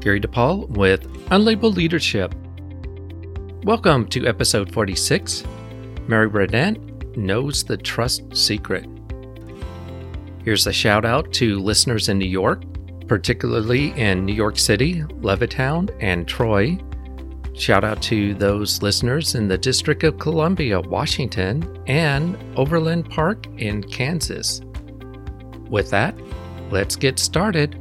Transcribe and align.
Gary 0.00 0.18
DePaul 0.18 0.66
with 0.70 1.02
Unlabeled 1.26 1.76
Leadership. 1.76 2.34
Welcome 3.64 4.08
to 4.08 4.26
episode 4.26 4.72
46. 4.72 5.44
Mary 6.06 6.30
Bradant 6.30 7.16
knows 7.18 7.62
the 7.62 7.76
trust 7.76 8.34
secret. 8.34 8.88
Here's 10.42 10.66
a 10.66 10.72
shout 10.72 11.04
out 11.04 11.30
to 11.34 11.58
listeners 11.58 12.08
in 12.08 12.18
New 12.18 12.24
York, 12.24 12.62
particularly 13.08 13.88
in 13.90 14.24
New 14.24 14.32
York 14.32 14.58
City, 14.58 15.02
Levittown, 15.20 15.94
and 16.00 16.26
Troy. 16.26 16.78
Shout 17.54 17.84
out 17.84 18.00
to 18.04 18.32
those 18.32 18.80
listeners 18.80 19.34
in 19.34 19.48
the 19.48 19.58
District 19.58 20.02
of 20.04 20.18
Columbia, 20.18 20.80
Washington, 20.80 21.78
and 21.86 22.38
Overland 22.56 23.10
Park 23.10 23.46
in 23.58 23.82
Kansas. 23.82 24.62
With 25.68 25.90
that, 25.90 26.14
let's 26.70 26.96
get 26.96 27.18
started. 27.18 27.78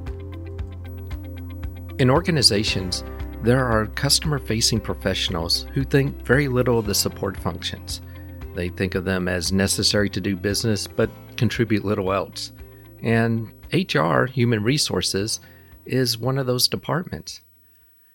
In 2.00 2.10
organizations, 2.10 3.04
there 3.44 3.66
are 3.66 3.88
customer 3.88 4.40
facing 4.40 4.80
professionals 4.80 5.64
who 5.74 5.84
think 5.84 6.26
very 6.26 6.48
little 6.48 6.80
of 6.80 6.86
the 6.86 6.96
support 6.96 7.36
functions. 7.36 8.00
They 8.56 8.70
think 8.70 8.96
of 8.96 9.04
them 9.04 9.28
as 9.28 9.52
necessary 9.52 10.10
to 10.12 10.22
do 10.22 10.38
business, 10.38 10.88
but 10.88 11.10
contribute 11.36 11.84
little 11.84 12.14
else. 12.14 12.54
And 13.04 13.52
HR, 13.74 14.24
human 14.24 14.64
resources, 14.64 15.42
is 15.86 16.18
one 16.18 16.38
of 16.38 16.48
those 16.48 16.70
departments. 16.70 17.42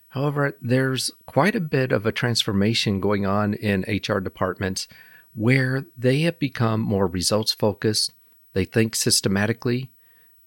However, 0.08 0.56
there's 0.62 1.10
quite 1.26 1.54
a 1.54 1.60
bit 1.60 1.92
of 1.92 2.06
a 2.06 2.12
transformation 2.12 3.00
going 3.00 3.26
on 3.26 3.52
in 3.52 3.84
HR 3.86 4.18
departments 4.20 4.88
where 5.34 5.84
they 5.98 6.20
have 6.20 6.38
become 6.38 6.80
more 6.80 7.06
results 7.06 7.52
focused, 7.52 8.12
they 8.54 8.64
think 8.64 8.96
systematically, 8.96 9.90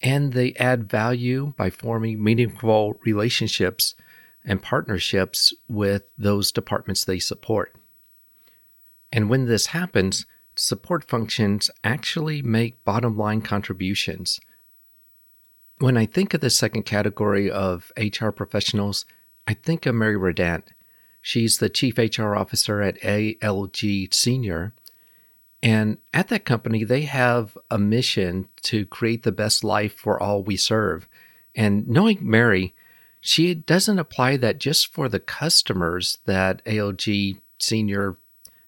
and 0.02 0.34
they 0.34 0.54
add 0.54 0.90
value 0.90 1.54
by 1.58 1.70
forming 1.70 2.24
meaningful 2.24 3.00
relationships 3.04 3.96
and 4.46 4.62
partnerships 4.62 5.54
with 5.68 6.04
those 6.18 6.52
departments 6.52 7.04
they 7.04 7.20
support. 7.20 7.76
And 9.12 9.30
when 9.30 9.46
this 9.46 9.68
happens, 9.68 10.26
support 10.56 11.04
functions 11.08 11.70
actually 11.84 12.42
make 12.42 12.84
bottom 12.84 13.18
line 13.18 13.42
contributions. 13.42 14.40
When 15.80 15.98
I 15.98 16.06
think 16.06 16.34
of 16.34 16.42
the 16.42 16.50
second 16.50 16.84
category 16.84 17.52
of 17.52 17.92
HR 17.98 18.30
professionals, 18.30 19.06
I 19.48 19.54
think 19.54 19.86
of 19.86 19.96
Mary 19.96 20.16
Bradant. 20.16 20.64
She's 21.22 21.58
the 21.58 21.70
chief 21.70 21.98
HR 21.98 22.36
officer 22.36 22.82
at 22.82 23.00
ALG 23.02 24.14
Senior, 24.14 24.74
and 25.64 25.98
at 26.14 26.28
that 26.28 26.46
company, 26.46 26.84
they 26.84 27.02
have 27.02 27.58
a 27.72 27.78
mission 27.78 28.48
to 28.64 28.86
create 28.86 29.24
the 29.24 29.32
best 29.32 29.64
life 29.64 29.94
for 29.94 30.22
all 30.22 30.44
we 30.44 30.56
serve. 30.56 31.08
And 31.56 31.88
knowing 31.88 32.20
Mary, 32.22 32.76
she 33.20 33.56
doesn't 33.56 34.00
apply 34.00 34.38
that 34.38 34.60
just 34.60 34.94
for 34.94 35.10
the 35.10 35.20
customers 35.20 36.20
that 36.26 36.64
ALG 36.66 37.42
Senior 37.60 38.18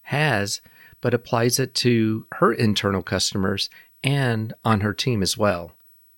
has, 0.04 0.62
but 1.02 1.14
applies 1.14 1.60
it 1.60 1.76
to 1.76 2.26
her 2.34 2.52
internal 2.52 3.04
customers 3.04 3.70
and 4.04 4.54
on 4.66 4.82
her 4.82 4.94
team 4.94 5.22
as 5.22 5.38
well. 5.38 5.74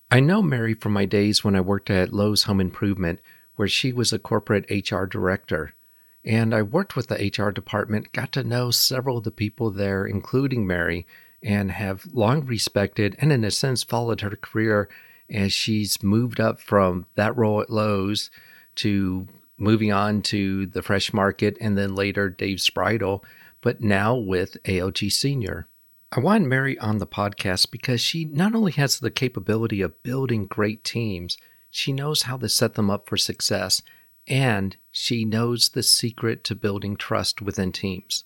I 0.10 0.20
know 0.20 0.42
Mary 0.42 0.74
from 0.74 0.94
my 0.94 1.06
days 1.06 1.44
when 1.44 1.56
I 1.56 1.62
worked 1.62 1.90
at 1.90 2.14
Lowe's 2.14 2.44
Home 2.44 2.62
Improvement, 2.62 3.20
where 3.56 3.68
she 3.68 3.92
was 3.92 4.14
a 4.14 4.20
corporate 4.20 4.66
HR 4.70 5.06
director. 5.06 5.76
And 6.24 6.54
I 6.54 6.62
worked 6.62 6.96
with 6.96 7.08
the 7.08 7.32
HR 7.36 7.52
department, 7.52 8.12
got 8.12 8.32
to 8.34 8.44
know 8.44 8.72
several 8.72 9.18
of 9.18 9.24
the 9.24 9.32
people 9.32 9.72
there, 9.72 10.06
including 10.06 10.68
Mary, 10.68 11.08
and 11.42 11.72
have 11.72 12.06
long 12.14 12.46
respected 12.46 13.16
and, 13.20 13.32
in 13.32 13.44
a 13.44 13.52
sense, 13.52 13.84
followed 13.84 14.22
her 14.22 14.36
career 14.36 14.90
as 15.30 15.52
she's 15.52 16.04
moved 16.04 16.40
up 16.40 16.60
from 16.60 17.06
that 17.16 17.36
role 17.36 17.62
at 17.62 17.70
Lowe's 17.70 18.30
to 18.76 19.28
moving 19.58 19.92
on 19.92 20.22
to 20.24 20.66
the 20.68 20.82
fresh 20.82 21.14
market 21.14 21.58
and 21.60 21.78
then 21.78 21.96
later 21.96 22.30
Dave 22.30 22.58
Spreidel, 22.58 23.24
but 23.62 23.82
now 23.82 24.16
with 24.16 24.58
ALG 24.66 25.12
Senior. 25.12 25.68
I 26.12 26.20
want 26.20 26.46
Mary 26.46 26.78
on 26.80 26.98
the 26.98 27.08
podcast 27.08 27.72
because 27.72 28.02
she 28.02 28.26
not 28.26 28.54
only 28.54 28.74
has 28.74 29.00
the 29.00 29.12
capability 29.12 29.82
of 29.82 30.04
building 30.04 30.46
great 30.46 30.84
teams, 30.84 31.38
she 31.70 31.94
knows 31.94 32.24
how 32.24 32.38
to 32.38 32.50
set 32.50 32.74
them 32.74 32.90
up 32.90 33.08
for 33.08 33.18
success 33.18 33.82
and 34.28 34.78
she 34.92 35.26
knows 35.26 35.70
the 35.70 35.84
secret 35.84 36.44
to 36.46 36.56
building 36.56 36.96
trust 36.96 37.42
within 37.42 37.72
teams. 37.72 38.24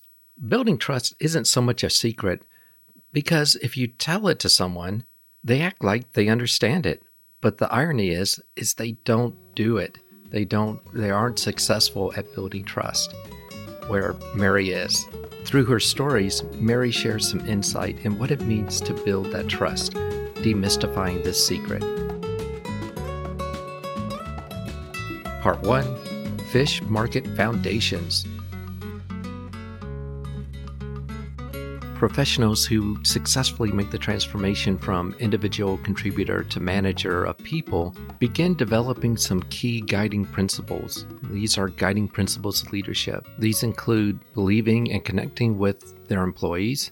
Building 0.47 0.77
trust 0.77 1.13
isn't 1.19 1.45
so 1.45 1.61
much 1.61 1.83
a 1.83 1.89
secret 1.89 2.43
because 3.13 3.55
if 3.57 3.77
you 3.77 3.87
tell 3.87 4.27
it 4.27 4.39
to 4.39 4.49
someone, 4.49 5.05
they 5.43 5.61
act 5.61 5.83
like 5.83 6.13
they 6.13 6.27
understand 6.27 6.85
it. 6.85 7.03
But 7.39 7.59
the 7.59 7.71
irony 7.71 8.09
is 8.09 8.41
is 8.55 8.73
they 8.73 8.93
don't 9.05 9.35
do 9.55 9.77
it. 9.77 9.97
They 10.29 10.43
don't 10.43 10.81
they 10.93 11.11
aren't 11.11 11.39
successful 11.39 12.13
at 12.17 12.33
building 12.33 12.65
trust 12.65 13.13
where 13.87 14.15
Mary 14.33 14.71
is. 14.71 15.05
Through 15.45 15.65
her 15.65 15.79
stories, 15.79 16.43
Mary 16.53 16.91
shares 16.91 17.29
some 17.29 17.47
insight 17.47 17.99
in 18.03 18.17
what 18.17 18.31
it 18.31 18.41
means 18.41 18.81
to 18.81 18.93
build 18.93 19.27
that 19.27 19.47
trust, 19.47 19.93
demystifying 19.93 21.23
this 21.23 21.45
secret. 21.45 21.83
Part 25.45 25.61
1 25.61 26.39
Fish 26.49 26.81
Market 26.81 27.27
Foundations. 27.37 28.25
Professionals 31.93 32.65
who 32.65 32.97
successfully 33.03 33.71
make 33.71 33.91
the 33.91 33.99
transformation 33.99 34.75
from 34.75 35.15
individual 35.19 35.77
contributor 35.77 36.43
to 36.45 36.59
manager 36.59 37.25
of 37.25 37.37
people 37.37 37.95
begin 38.17 38.55
developing 38.55 39.15
some 39.15 39.43
key 39.51 39.81
guiding 39.81 40.25
principles. 40.25 41.05
These 41.29 41.59
are 41.59 41.67
guiding 41.67 42.07
principles 42.07 42.63
of 42.63 42.73
leadership. 42.73 43.27
These 43.37 43.61
include 43.61 44.19
believing 44.33 44.91
and 44.91 45.05
connecting 45.05 45.59
with 45.59 46.07
their 46.07 46.23
employees, 46.23 46.89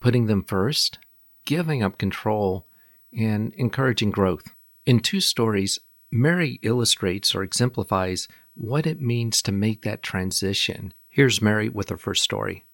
putting 0.00 0.26
them 0.26 0.44
first, 0.44 0.98
giving 1.46 1.82
up 1.82 1.96
control, 1.96 2.66
and 3.18 3.54
encouraging 3.54 4.10
growth. 4.10 4.52
In 4.84 5.00
two 5.00 5.22
stories, 5.22 5.80
Mary 6.10 6.58
illustrates 6.62 7.34
or 7.34 7.42
exemplifies 7.42 8.28
what 8.54 8.86
it 8.86 9.00
means 9.00 9.42
to 9.42 9.52
make 9.52 9.82
that 9.82 10.02
transition. 10.02 10.92
Here's 11.08 11.42
Mary 11.42 11.68
with 11.68 11.88
her 11.88 11.96
first 11.96 12.22
story. 12.22 12.64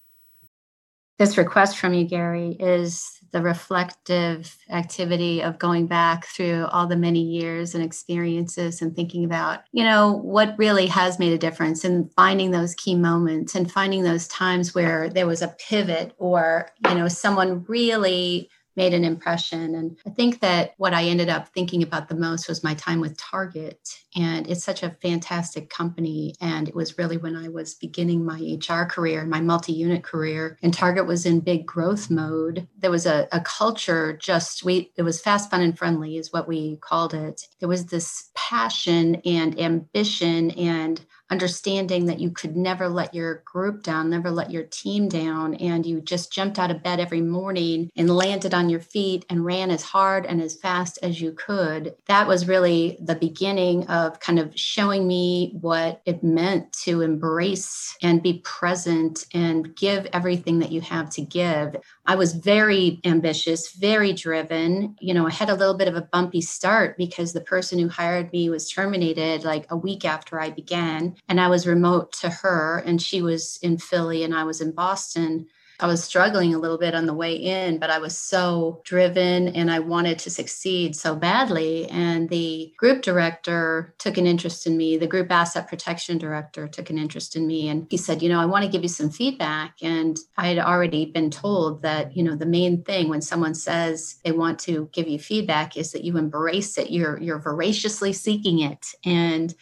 This 1.18 1.38
request 1.38 1.76
from 1.76 1.94
you, 1.94 2.04
Gary, 2.04 2.56
is 2.58 3.18
the 3.32 3.42
reflective 3.42 4.56
activity 4.70 5.40
of 5.42 5.58
going 5.58 5.86
back 5.86 6.26
through 6.26 6.66
all 6.72 6.86
the 6.86 6.96
many 6.96 7.20
years 7.20 7.74
and 7.74 7.84
experiences 7.84 8.82
and 8.82 8.94
thinking 8.94 9.24
about, 9.24 9.60
you 9.72 9.84
know, 9.84 10.12
what 10.12 10.58
really 10.58 10.86
has 10.86 11.18
made 11.18 11.32
a 11.32 11.38
difference 11.38 11.84
and 11.84 12.12
finding 12.14 12.50
those 12.50 12.74
key 12.74 12.94
moments 12.94 13.54
and 13.54 13.70
finding 13.70 14.02
those 14.02 14.26
times 14.28 14.74
where 14.74 15.08
there 15.08 15.26
was 15.26 15.42
a 15.42 15.54
pivot 15.58 16.14
or, 16.18 16.68
you 16.88 16.94
know, 16.94 17.08
someone 17.08 17.64
really 17.68 18.50
made 18.76 18.94
an 18.94 19.04
impression. 19.04 19.74
And 19.74 19.96
I 20.06 20.10
think 20.10 20.40
that 20.40 20.74
what 20.76 20.94
I 20.94 21.04
ended 21.04 21.28
up 21.28 21.48
thinking 21.48 21.82
about 21.82 22.08
the 22.08 22.14
most 22.14 22.48
was 22.48 22.64
my 22.64 22.74
time 22.74 23.00
with 23.00 23.16
Target. 23.16 23.98
And 24.16 24.48
it's 24.48 24.64
such 24.64 24.82
a 24.82 24.96
fantastic 25.02 25.70
company. 25.70 26.34
And 26.40 26.68
it 26.68 26.74
was 26.74 26.98
really 26.98 27.16
when 27.16 27.36
I 27.36 27.48
was 27.48 27.74
beginning 27.74 28.24
my 28.24 28.58
HR 28.58 28.84
career 28.84 29.20
and 29.20 29.30
my 29.30 29.40
multi 29.40 29.72
unit 29.72 30.02
career. 30.02 30.58
And 30.62 30.72
Target 30.72 31.06
was 31.06 31.26
in 31.26 31.40
big 31.40 31.66
growth 31.66 32.10
mode. 32.10 32.68
There 32.78 32.90
was 32.90 33.06
a, 33.06 33.28
a 33.32 33.40
culture 33.40 34.16
just, 34.16 34.64
we, 34.64 34.92
it 34.96 35.02
was 35.02 35.20
fast, 35.20 35.50
fun, 35.50 35.62
and 35.62 35.76
friendly, 35.76 36.16
is 36.16 36.32
what 36.32 36.48
we 36.48 36.76
called 36.78 37.14
it. 37.14 37.48
There 37.60 37.68
was 37.68 37.86
this 37.86 38.30
passion 38.34 39.16
and 39.24 39.58
ambition 39.58 40.50
and 40.52 41.04
understanding 41.32 42.04
that 42.04 42.20
you 42.20 42.30
could 42.30 42.58
never 42.58 42.90
let 42.90 43.14
your 43.14 43.42
group 43.46 43.82
down, 43.82 44.10
never 44.10 44.30
let 44.30 44.50
your 44.50 44.64
team 44.64 45.08
down, 45.08 45.54
and 45.54 45.86
you 45.86 46.02
just 46.02 46.30
jumped 46.30 46.58
out 46.58 46.70
of 46.70 46.82
bed 46.82 47.00
every 47.00 47.22
morning 47.22 47.90
and 47.96 48.14
landed 48.14 48.52
on 48.52 48.68
your 48.68 48.80
feet 48.80 49.24
and 49.30 49.46
ran 49.46 49.70
as 49.70 49.82
hard 49.82 50.26
and 50.26 50.42
as 50.42 50.56
fast 50.56 50.98
as 51.02 51.22
you 51.22 51.32
could. 51.32 51.94
That 52.06 52.28
was 52.28 52.46
really 52.46 52.98
the 53.00 53.14
beginning 53.14 53.86
of 53.86 54.20
kind 54.20 54.38
of 54.38 54.52
showing 54.54 55.06
me 55.08 55.56
what 55.58 56.02
it 56.04 56.22
meant 56.22 56.70
to 56.84 57.00
embrace 57.00 57.96
and 58.02 58.22
be 58.22 58.42
present 58.44 59.24
and 59.32 59.74
give 59.74 60.06
everything 60.12 60.58
that 60.58 60.70
you 60.70 60.82
have 60.82 61.08
to 61.10 61.22
give. 61.22 61.76
I 62.04 62.16
was 62.16 62.34
very 62.34 63.00
ambitious, 63.04 63.72
very 63.72 64.12
driven. 64.12 64.96
You 65.00 65.14
know, 65.14 65.26
I 65.26 65.30
had 65.30 65.48
a 65.48 65.54
little 65.54 65.78
bit 65.78 65.88
of 65.88 65.96
a 65.96 66.02
bumpy 66.12 66.42
start 66.42 66.98
because 66.98 67.32
the 67.32 67.40
person 67.40 67.78
who 67.78 67.88
hired 67.88 68.30
me 68.32 68.50
was 68.50 68.68
terminated 68.68 69.44
like 69.44 69.64
a 69.70 69.76
week 69.76 70.04
after 70.04 70.38
I 70.38 70.50
began. 70.50 71.16
And 71.28 71.40
I 71.40 71.48
was 71.48 71.66
remote 71.66 72.12
to 72.20 72.28
her, 72.30 72.82
and 72.84 73.00
she 73.00 73.22
was 73.22 73.58
in 73.62 73.78
Philly 73.78 74.22
and 74.22 74.34
I 74.34 74.44
was 74.44 74.60
in 74.60 74.72
Boston. 74.72 75.46
I 75.82 75.86
was 75.86 76.04
struggling 76.04 76.54
a 76.54 76.58
little 76.58 76.78
bit 76.78 76.94
on 76.94 77.06
the 77.06 77.14
way 77.14 77.34
in, 77.34 77.78
but 77.78 77.90
I 77.90 77.98
was 77.98 78.16
so 78.16 78.82
driven 78.84 79.48
and 79.48 79.68
I 79.68 79.80
wanted 79.80 80.20
to 80.20 80.30
succeed 80.30 80.94
so 80.94 81.16
badly. 81.16 81.88
And 81.90 82.28
the 82.28 82.72
group 82.76 83.02
director 83.02 83.92
took 83.98 84.16
an 84.16 84.24
interest 84.24 84.64
in 84.64 84.76
me. 84.76 84.96
The 84.96 85.08
group 85.08 85.32
asset 85.32 85.66
protection 85.66 86.18
director 86.18 86.68
took 86.68 86.88
an 86.90 86.98
interest 86.98 87.34
in 87.34 87.48
me. 87.48 87.68
And 87.68 87.88
he 87.90 87.96
said, 87.96 88.22
You 88.22 88.28
know, 88.28 88.40
I 88.40 88.46
want 88.46 88.64
to 88.64 88.70
give 88.70 88.82
you 88.82 88.88
some 88.88 89.10
feedback. 89.10 89.74
And 89.82 90.16
I 90.36 90.46
had 90.48 90.58
already 90.58 91.06
been 91.06 91.30
told 91.30 91.82
that, 91.82 92.16
you 92.16 92.22
know, 92.22 92.36
the 92.36 92.46
main 92.46 92.84
thing 92.84 93.08
when 93.08 93.20
someone 93.20 93.54
says 93.54 94.20
they 94.24 94.32
want 94.32 94.60
to 94.60 94.88
give 94.92 95.08
you 95.08 95.18
feedback 95.18 95.76
is 95.76 95.90
that 95.92 96.04
you 96.04 96.16
embrace 96.16 96.78
it. 96.78 96.92
You're 96.92 97.18
you're 97.18 97.40
voraciously 97.40 98.12
seeking 98.12 98.60
it. 98.60 98.86
And 99.04 99.52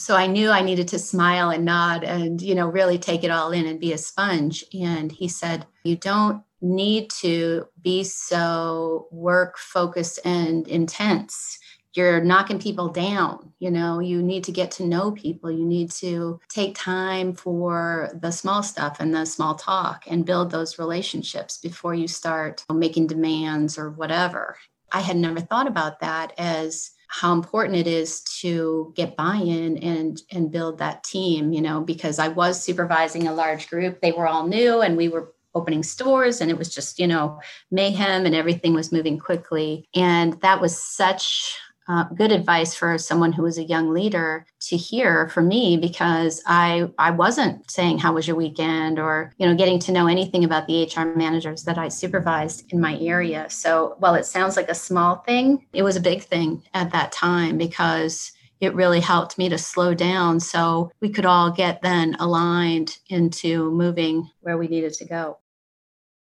so 0.00 0.16
I 0.16 0.26
knew 0.26 0.50
I 0.50 0.62
needed 0.62 0.88
to 0.88 0.98
smile 0.98 1.50
and 1.50 1.64
nod 1.64 2.04
and, 2.04 2.40
you 2.40 2.54
know, 2.54 2.66
really 2.66 2.98
take 2.98 3.24
it 3.24 3.30
all 3.30 3.52
in 3.52 3.66
and 3.66 3.78
be 3.78 3.92
a 3.92 3.98
sponge. 3.98 4.64
And 4.72 5.12
he 5.12 5.28
said, 5.28 5.66
You 5.84 5.96
don't 5.96 6.42
need 6.60 7.10
to 7.10 7.66
be 7.82 8.04
so 8.04 9.08
work 9.10 9.58
focused 9.58 10.18
and 10.24 10.66
intense. 10.68 11.58
You're 11.94 12.22
knocking 12.22 12.58
people 12.58 12.88
down 12.88 13.50
you 13.60 13.70
know? 13.70 14.00
You 14.00 14.22
need 14.22 14.42
to 14.44 14.52
get 14.52 14.72
to 14.72 14.86
know 14.86 15.12
people. 15.12 15.50
You 15.50 15.64
need 15.64 15.92
to 15.92 16.40
take 16.48 16.74
time 16.74 17.34
for 17.34 18.10
the 18.20 18.32
small 18.32 18.62
stuff 18.62 18.96
and 18.98 19.14
the 19.14 19.26
small 19.26 19.54
talk 19.54 20.04
and 20.08 20.26
build 20.26 20.50
those 20.50 20.78
relationships 20.78 21.58
before 21.58 21.94
you 21.94 22.08
start 22.08 22.64
making 22.72 23.06
demands 23.06 23.78
or 23.78 23.90
whatever. 23.90 24.56
I 24.90 25.00
had 25.00 25.16
never 25.16 25.40
thought 25.40 25.68
about 25.68 26.00
that 26.00 26.32
as 26.36 26.90
how 27.12 27.32
important 27.32 27.76
it 27.76 27.88
is 27.88 28.20
to 28.20 28.92
get 28.96 29.16
buy-in 29.16 29.76
and 29.78 30.22
and 30.30 30.52
build 30.52 30.78
that 30.78 31.02
team 31.02 31.52
you 31.52 31.60
know 31.60 31.80
because 31.80 32.18
i 32.20 32.28
was 32.28 32.62
supervising 32.62 33.26
a 33.26 33.34
large 33.34 33.68
group. 33.68 34.00
They 34.00 34.12
were 34.12 34.28
all 34.28 34.46
new 34.46 34.80
and 34.80 34.96
we 34.96 35.08
were 35.08 35.32
opening 35.54 35.82
stores 35.82 36.40
and 36.40 36.50
it 36.50 36.58
was 36.58 36.72
just 36.72 36.98
you 36.98 37.06
know 37.06 37.40
mayhem 37.70 38.26
and 38.26 38.34
everything 38.34 38.74
was 38.74 38.92
moving 38.92 39.18
quickly. 39.18 39.88
And 39.94 40.40
that 40.42 40.60
was 40.60 40.80
such 40.80 41.56
uh, 41.90 42.04
good 42.14 42.30
advice 42.30 42.72
for 42.72 42.96
someone 42.98 43.32
who 43.32 43.42
was 43.42 43.58
a 43.58 43.64
young 43.64 43.92
leader 43.92 44.46
to 44.60 44.76
hear 44.76 45.28
from 45.30 45.48
me 45.48 45.76
because 45.76 46.40
I 46.46 46.88
I 46.98 47.10
wasn't 47.10 47.68
saying 47.68 47.98
how 47.98 48.12
was 48.12 48.28
your 48.28 48.36
weekend 48.36 49.00
or 49.00 49.32
you 49.38 49.46
know 49.46 49.56
getting 49.56 49.80
to 49.80 49.92
know 49.92 50.06
anything 50.06 50.44
about 50.44 50.68
the 50.68 50.84
HR 50.84 51.16
managers 51.18 51.64
that 51.64 51.78
I 51.78 51.88
supervised 51.88 52.72
in 52.72 52.80
my 52.80 52.96
area. 53.00 53.50
So 53.50 53.96
while 53.98 54.14
it 54.14 54.24
sounds 54.24 54.56
like 54.56 54.68
a 54.68 54.74
small 54.74 55.16
thing, 55.16 55.66
it 55.72 55.82
was 55.82 55.96
a 55.96 56.00
big 56.00 56.22
thing 56.22 56.62
at 56.74 56.92
that 56.92 57.10
time 57.10 57.58
because 57.58 58.30
it 58.60 58.74
really 58.74 59.00
helped 59.00 59.36
me 59.36 59.48
to 59.48 59.58
slow 59.58 59.92
down 59.92 60.38
so 60.38 60.92
we 61.00 61.08
could 61.08 61.26
all 61.26 61.50
get 61.50 61.82
then 61.82 62.14
aligned 62.20 62.98
into 63.08 63.68
moving 63.72 64.30
where 64.42 64.58
we 64.58 64.68
needed 64.68 64.92
to 64.92 65.06
go. 65.06 65.38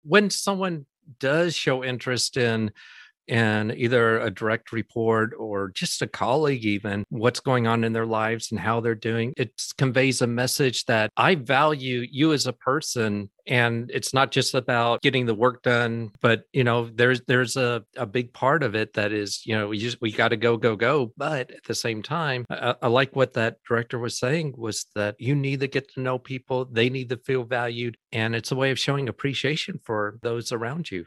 When 0.02 0.30
someone 0.30 0.86
does 1.18 1.54
show 1.54 1.84
interest 1.84 2.38
in 2.38 2.72
and 3.28 3.72
either 3.76 4.18
a 4.20 4.30
direct 4.30 4.72
report 4.72 5.32
or 5.38 5.70
just 5.70 6.02
a 6.02 6.06
colleague 6.06 6.64
even 6.64 7.04
what's 7.08 7.40
going 7.40 7.66
on 7.66 7.84
in 7.84 7.92
their 7.92 8.06
lives 8.06 8.50
and 8.50 8.60
how 8.60 8.80
they're 8.80 8.94
doing 8.94 9.32
it 9.36 9.52
conveys 9.78 10.22
a 10.22 10.26
message 10.26 10.84
that 10.86 11.10
i 11.16 11.34
value 11.34 12.04
you 12.10 12.32
as 12.32 12.46
a 12.46 12.52
person 12.52 13.30
and 13.46 13.90
it's 13.92 14.14
not 14.14 14.30
just 14.30 14.54
about 14.54 15.02
getting 15.02 15.26
the 15.26 15.34
work 15.34 15.62
done 15.62 16.10
but 16.20 16.44
you 16.52 16.64
know 16.64 16.88
there's 16.94 17.20
there's 17.26 17.56
a, 17.56 17.82
a 17.96 18.06
big 18.06 18.32
part 18.32 18.62
of 18.62 18.74
it 18.74 18.92
that 18.94 19.12
is 19.12 19.44
you 19.46 19.56
know 19.56 19.68
we 19.68 19.78
just 19.78 20.00
we 20.00 20.12
got 20.12 20.28
to 20.28 20.36
go 20.36 20.56
go 20.56 20.76
go 20.76 21.12
but 21.16 21.50
at 21.50 21.64
the 21.64 21.74
same 21.74 22.02
time 22.02 22.44
I, 22.50 22.74
I 22.82 22.88
like 22.88 23.14
what 23.16 23.34
that 23.34 23.56
director 23.66 23.98
was 23.98 24.18
saying 24.18 24.54
was 24.56 24.86
that 24.94 25.16
you 25.18 25.34
need 25.34 25.60
to 25.60 25.68
get 25.68 25.92
to 25.94 26.00
know 26.00 26.18
people 26.18 26.64
they 26.64 26.88
need 26.88 27.08
to 27.10 27.16
feel 27.16 27.44
valued 27.44 27.96
and 28.12 28.34
it's 28.34 28.52
a 28.52 28.56
way 28.56 28.70
of 28.70 28.78
showing 28.78 29.08
appreciation 29.08 29.80
for 29.82 30.18
those 30.22 30.52
around 30.52 30.90
you 30.90 31.06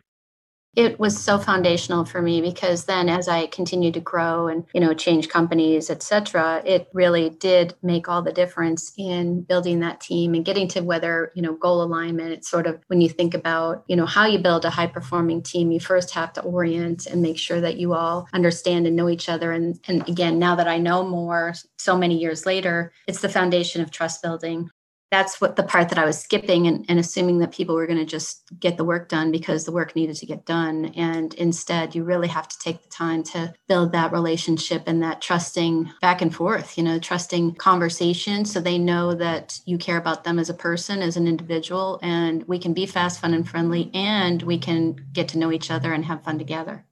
it 0.75 0.99
was 0.99 1.17
so 1.17 1.37
foundational 1.37 2.05
for 2.05 2.21
me 2.21 2.41
because 2.41 2.85
then 2.85 3.09
as 3.09 3.27
i 3.27 3.47
continued 3.47 3.93
to 3.93 3.99
grow 3.99 4.47
and 4.47 4.65
you 4.73 4.81
know 4.81 4.93
change 4.93 5.29
companies 5.29 5.89
etc 5.89 6.61
it 6.65 6.87
really 6.93 7.29
did 7.29 7.75
make 7.81 8.09
all 8.09 8.21
the 8.21 8.31
difference 8.31 8.91
in 8.97 9.41
building 9.41 9.79
that 9.79 10.01
team 10.01 10.33
and 10.33 10.45
getting 10.45 10.67
to 10.67 10.81
whether 10.81 11.31
you 11.35 11.41
know 11.41 11.53
goal 11.53 11.83
alignment. 11.83 12.31
It's 12.31 12.49
sort 12.49 12.67
of 12.67 12.79
when 12.87 13.01
you 13.01 13.09
think 13.09 13.33
about 13.33 13.83
you 13.87 13.95
know 13.95 14.05
how 14.05 14.25
you 14.25 14.39
build 14.39 14.65
a 14.65 14.69
high 14.69 14.87
performing 14.87 15.41
team 15.41 15.71
you 15.71 15.79
first 15.79 16.11
have 16.11 16.33
to 16.33 16.41
orient 16.41 17.05
and 17.05 17.21
make 17.21 17.37
sure 17.37 17.61
that 17.61 17.77
you 17.77 17.93
all 17.93 18.27
understand 18.33 18.87
and 18.87 18.95
know 18.95 19.09
each 19.09 19.29
other. 19.29 19.51
And 19.51 19.79
and 19.87 20.07
again 20.07 20.39
now 20.39 20.55
that 20.55 20.67
i 20.67 20.77
know 20.77 21.07
more 21.07 21.53
so 21.77 21.97
many 21.97 22.17
years 22.17 22.45
later 22.45 22.91
it's 23.07 23.21
the 23.21 23.29
foundation 23.29 23.81
of 23.81 23.91
trust 23.91 24.21
building 24.21 24.69
that's 25.15 25.39
what 25.39 25.55
the 25.55 25.63
part 25.63 25.87
that 25.87 25.97
I 25.97 26.03
was 26.03 26.19
skipping 26.19 26.67
and, 26.67 26.85
and 26.89 26.99
assuming 26.99 27.39
that 27.39 27.53
people 27.53 27.73
were 27.73 27.87
going 27.87 27.99
to 27.99 28.05
just 28.05 28.43
get 28.59 28.75
the 28.75 28.83
work 28.83 29.07
done 29.07 29.31
because 29.31 29.63
the 29.63 29.71
work 29.71 29.95
needed 29.95 30.17
to 30.17 30.25
get 30.25 30.45
done. 30.45 30.87
And 30.97 31.33
instead, 31.35 31.95
you 31.95 32.03
really 32.03 32.27
have 32.27 32.49
to 32.49 32.59
take 32.59 32.83
the 32.83 32.89
time 32.89 33.23
to 33.23 33.53
build 33.69 33.93
that 33.93 34.11
relationship 34.11 34.83
and 34.87 35.01
that 35.03 35.21
trusting 35.21 35.89
back 36.01 36.21
and 36.21 36.35
forth, 36.35 36.77
you 36.77 36.83
know, 36.83 36.99
trusting 36.99 37.55
conversation 37.55 38.43
so 38.43 38.59
they 38.59 38.77
know 38.77 39.13
that 39.13 39.57
you 39.65 39.77
care 39.77 39.97
about 39.97 40.25
them 40.25 40.37
as 40.37 40.49
a 40.49 40.53
person, 40.53 41.01
as 41.01 41.15
an 41.15 41.27
individual, 41.27 41.97
and 42.03 42.43
we 42.45 42.59
can 42.59 42.73
be 42.73 42.85
fast, 42.85 43.21
fun, 43.21 43.33
and 43.33 43.47
friendly, 43.47 43.89
and 43.93 44.43
we 44.43 44.57
can 44.57 44.97
get 45.13 45.29
to 45.29 45.37
know 45.37 45.51
each 45.51 45.71
other 45.71 45.93
and 45.93 46.03
have 46.03 46.25
fun 46.25 46.37
together. 46.37 46.84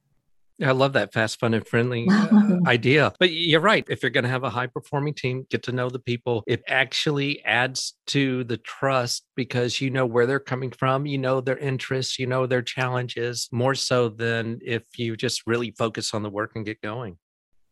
I 0.62 0.70
love 0.70 0.92
that 0.92 1.12
fast, 1.12 1.40
fun, 1.40 1.54
and 1.54 1.66
friendly 1.66 2.06
uh, 2.08 2.58
idea. 2.66 3.12
But 3.18 3.32
you're 3.32 3.60
right. 3.60 3.84
If 3.88 4.02
you're 4.02 4.10
going 4.10 4.24
to 4.24 4.30
have 4.30 4.44
a 4.44 4.50
high 4.50 4.68
performing 4.68 5.14
team, 5.14 5.46
get 5.50 5.64
to 5.64 5.72
know 5.72 5.90
the 5.90 5.98
people. 5.98 6.44
It 6.46 6.62
actually 6.68 7.44
adds 7.44 7.94
to 8.08 8.44
the 8.44 8.58
trust 8.58 9.26
because 9.34 9.80
you 9.80 9.90
know 9.90 10.06
where 10.06 10.26
they're 10.26 10.38
coming 10.38 10.70
from, 10.70 11.06
you 11.06 11.18
know 11.18 11.40
their 11.40 11.58
interests, 11.58 12.18
you 12.18 12.26
know 12.26 12.46
their 12.46 12.62
challenges 12.62 13.48
more 13.50 13.74
so 13.74 14.08
than 14.08 14.60
if 14.62 14.84
you 14.96 15.16
just 15.16 15.42
really 15.46 15.72
focus 15.72 16.14
on 16.14 16.22
the 16.22 16.30
work 16.30 16.52
and 16.54 16.64
get 16.64 16.80
going. 16.80 17.18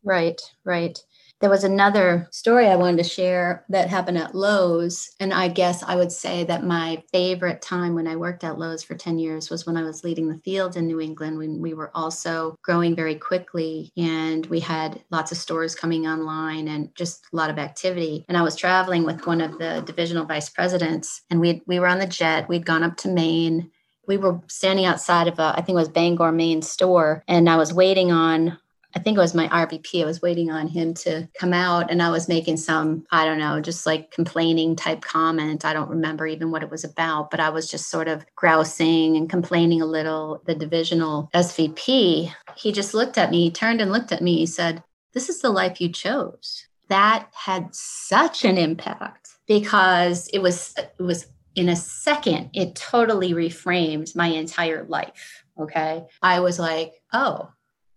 Right, 0.05 0.41
right. 0.65 0.99
There 1.43 1.51
was 1.51 1.65
another 1.65 2.29
story 2.31 2.69
I 2.69 2.77
wanted 2.77 2.99
to 2.99 3.09
share 3.09 3.65
that 3.69 3.89
happened 3.89 4.17
at 4.17 4.33
Lowe's. 4.33 5.11
And 5.19 5.35
I 5.35 5.49
guess 5.49 5.83
I 5.83 5.97
would 5.97 6.13
say 6.13 6.45
that 6.45 6.63
my 6.63 7.03
favorite 7.11 7.61
time 7.61 7.97
when 7.97 8.07
I 8.07 8.15
worked 8.15 8.45
at 8.45 8.61
Lowe's 8.61 8.85
for 8.85 8.95
10 8.95 9.19
years 9.19 9.51
was 9.51 9.67
when 9.67 9.77
I 9.77 9.83
was 9.83 10.05
leading 10.05 10.29
the 10.29 10.39
field 10.45 10.77
in 10.77 10.87
New 10.87 11.01
England, 11.01 11.39
when 11.39 11.61
we 11.61 11.75
were 11.75 11.91
also 11.97 12.55
growing 12.63 12.95
very 12.95 13.17
quickly 13.17 13.91
and 13.97 14.47
we 14.47 14.61
had 14.61 15.03
lots 15.11 15.33
of 15.33 15.39
stores 15.39 15.75
coming 15.75 16.07
online 16.07 16.69
and 16.69 16.95
just 16.95 17.27
a 17.33 17.37
lot 17.37 17.51
of 17.51 17.59
activity. 17.59 18.25
And 18.29 18.37
I 18.37 18.43
was 18.43 18.55
traveling 18.55 19.03
with 19.03 19.27
one 19.27 19.41
of 19.41 19.59
the 19.59 19.83
divisional 19.85 20.25
vice 20.25 20.49
presidents, 20.49 21.23
and 21.29 21.41
we 21.41 21.61
we 21.67 21.81
were 21.81 21.89
on 21.89 21.99
the 21.99 22.07
jet. 22.07 22.49
We'd 22.49 22.65
gone 22.65 22.85
up 22.85 22.97
to 22.99 23.09
Maine 23.09 23.69
we 24.09 24.17
were 24.17 24.41
standing 24.49 24.85
outside 24.85 25.29
of 25.29 25.39
a, 25.39 25.53
I 25.55 25.57
think 25.57 25.71
it 25.71 25.75
was 25.75 25.89
Bangor 25.89 26.33
Maine 26.33 26.61
store, 26.63 27.23
and 27.29 27.49
I 27.49 27.57
was 27.57 27.73
waiting 27.73 28.11
on 28.11 28.59
I 28.95 28.99
think 28.99 29.17
it 29.17 29.21
was 29.21 29.35
my 29.35 29.49
RVP. 29.49 30.03
I 30.03 30.07
was 30.07 30.23
waiting 30.23 30.51
on 30.51 30.69
him 30.69 30.95
to 30.95 31.29
come 31.39 31.53
out 31.53 31.91
and 31.91 32.03
I 32.03 32.11
was 32.11 32.29
making 32.29 32.57
some, 32.59 33.07
I 33.11 33.25
don't 33.25 33.39
know, 33.39 33.61
just 33.61 33.87
like 33.87 34.11
complaining 34.11 34.77
type 34.77 35.01
comment. 35.01 35.65
I 35.65 35.73
don't 35.73 35.91
remember 35.91 36.27
even 36.27 36.51
what 36.51 36.63
it 36.63 36.71
was 36.71 36.85
about, 36.85 37.31
but 37.31 37.41
I 37.41 37.51
was 37.51 37.71
just 37.71 37.91
sort 37.91 38.09
of 38.09 38.25
grousing 38.37 39.17
and 39.17 39.31
complaining 39.31 39.81
a 39.81 39.87
little. 39.87 40.43
The 40.47 40.55
divisional 40.55 41.31
SVP, 41.35 42.33
he 42.57 42.73
just 42.73 42.95
looked 42.95 43.19
at 43.19 43.31
me, 43.31 43.45
he 43.45 43.51
turned 43.51 43.81
and 43.81 43.93
looked 43.93 44.13
at 44.13 44.23
me. 44.23 44.39
He 44.39 44.47
said, 44.47 44.83
This 45.15 45.29
is 45.29 45.41
the 45.41 45.51
life 45.51 45.81
you 45.81 45.89
chose. 45.89 46.67
That 46.89 47.29
had 47.33 47.75
such 47.75 48.45
an 48.45 48.59
impact 48.59 49.31
because 49.47 50.29
it 50.29 50.41
was, 50.41 50.75
it 50.77 51.03
was 51.03 51.27
in 51.55 51.69
a 51.69 51.77
second, 51.77 52.51
it 52.55 52.75
totally 52.75 53.33
reframed 53.33 54.15
my 54.17 54.27
entire 54.27 54.85
life. 54.85 55.45
Okay. 55.59 56.07
I 56.21 56.41
was 56.41 56.59
like, 56.59 56.95
oh, 57.13 57.51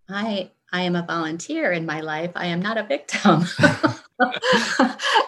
I 0.09 0.51
I 0.75 0.82
am 0.82 0.98
a 0.98 1.03
volunteer 1.03 1.72
in 1.72 1.86
my 1.86 2.01
life. 2.01 2.32
I 2.36 2.48
am 2.48 2.62
not 2.62 2.77
a 2.77 2.84
victim. 2.84 3.46